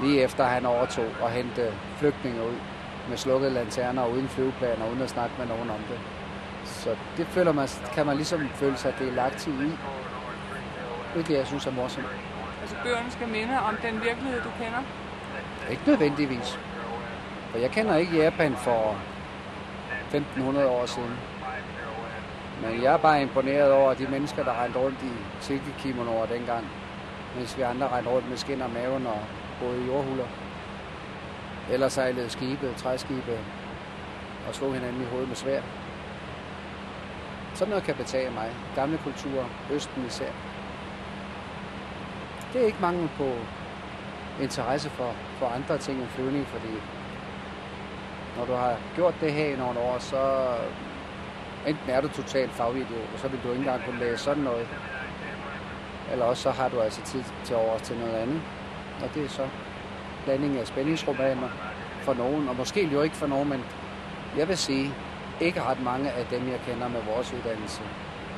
lige 0.03 0.23
efter 0.23 0.45
han 0.45 0.67
overtog 0.67 1.07
og 1.23 1.31
hente 1.31 1.73
flygtninge 1.97 2.41
ud 2.43 2.57
med 3.09 3.17
slukkede 3.17 3.51
lanterner 3.51 4.03
og 4.03 4.11
uden 4.13 4.29
flyveplaner, 4.29 4.89
uden 4.91 5.03
at 5.03 5.11
snakke 5.11 5.35
med 5.39 5.47
nogen 5.47 5.71
om 5.71 5.79
det. 5.91 5.99
Så 6.65 6.97
det 7.17 7.27
føler 7.27 7.53
man, 7.53 7.69
kan 7.95 8.07
man 8.07 8.17
ligesom 8.17 8.49
føle 8.55 8.77
sig 8.77 8.95
delagtig 8.99 9.53
i. 9.53 9.71
Hvilket 11.13 11.35
jeg 11.39 11.47
synes 11.47 11.67
er 11.67 11.71
morsomt. 11.71 12.07
Altså, 12.61 12.77
bøgerne 12.85 13.11
skal 13.11 13.29
minde 13.29 13.61
om 13.61 13.77
den 13.83 13.95
virkelighed, 14.03 14.41
du 14.41 14.49
kender. 14.59 14.83
Ikke 15.71 15.83
nødvendigvis. 15.87 16.59
For 17.51 17.59
jeg 17.59 17.71
kender 17.71 17.97
ikke 17.97 18.17
Japan 18.17 18.57
for 18.57 18.97
1500 20.11 20.69
år 20.69 20.87
siden. 20.87 21.19
Men 22.63 22.83
jeg 22.83 22.93
er 22.93 22.97
bare 22.97 23.23
imponeret 23.23 23.73
over 23.73 23.95
de 23.95 24.07
mennesker, 24.07 24.45
der 24.45 24.63
rendte 24.63 24.79
rundt 24.79 25.03
i 25.03 25.13
silkekimonoer 25.41 26.27
dengang. 26.27 26.67
Mens 27.37 27.57
vi 27.57 27.63
andre 27.63 27.89
rendte 27.89 28.11
rundt 28.11 28.29
med 28.29 28.37
skin 28.37 28.63
og 28.63 28.71
maven 28.71 29.07
og 29.07 29.19
boede 29.61 29.83
i 29.83 29.87
jordhuller. 29.87 30.27
Eller 31.71 31.89
sejlede 31.89 32.31
skibe, 32.31 32.75
træskibe 32.77 33.39
og 34.49 34.55
slog 34.55 34.75
hinanden 34.75 35.03
i 35.03 35.05
hovedet 35.05 35.29
med 35.29 35.37
svær. 35.37 35.61
Sådan 37.55 37.71
noget 37.71 37.85
kan 37.85 37.95
betage 37.95 38.31
mig. 38.31 38.51
Gamle 38.75 38.99
kulturer, 38.99 39.45
Østen 39.73 40.05
især. 40.07 40.33
Det 42.53 42.63
er 42.63 42.67
ikke 42.67 42.79
mangel 42.81 43.09
på 43.17 43.33
interesse 44.43 44.91
for, 44.91 45.15
for 45.39 45.47
andre 45.47 45.79
ting 45.79 46.01
end 46.01 46.09
flyvning, 46.09 46.47
fordi 46.47 46.75
når 48.37 48.45
du 48.45 48.53
har 48.53 48.77
gjort 48.95 49.15
det 49.21 49.33
her 49.33 49.55
i 49.55 49.57
nogle 49.57 49.79
år, 49.81 49.99
så 49.99 50.55
enten 51.67 51.91
er 51.91 52.01
du 52.01 52.09
totalt 52.09 52.53
fagidiot, 52.53 53.09
og 53.15 53.19
så 53.19 53.29
vil 53.29 53.41
du 53.45 53.49
ikke 53.49 53.59
engang 53.59 53.85
kunne 53.85 53.99
læse 53.99 54.25
sådan 54.25 54.43
noget. 54.43 54.69
Eller 56.13 56.25
også 56.25 56.43
så 56.43 56.51
har 56.51 56.69
du 56.69 56.81
altså 56.81 57.03
tid 57.03 57.25
til 57.45 57.57
over 57.57 57.79
til 57.79 57.97
noget 57.97 58.15
andet. 58.15 58.41
Og 59.03 59.15
det 59.15 59.25
er 59.25 59.29
så 59.29 59.49
blanding 60.25 60.59
af 60.59 60.67
spændingsromaner 60.67 61.49
for 62.03 62.15
nogen, 62.15 62.49
og 62.49 62.57
måske 62.57 62.83
ikke 62.83 63.17
for 63.17 63.27
nogen, 63.27 63.49
men 63.49 63.65
jeg 64.37 64.49
vil 64.49 64.59
sige, 64.59 64.95
ikke 65.41 65.63
ret 65.63 65.83
mange 65.83 66.11
af 66.11 66.27
dem, 66.27 66.49
jeg 66.49 66.61
kender 66.67 66.89
med 66.89 67.01
vores 67.03 67.33
uddannelse, 67.33 67.83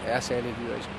er 0.06 0.20
særlig 0.20 0.54
lyriske. 0.60 0.92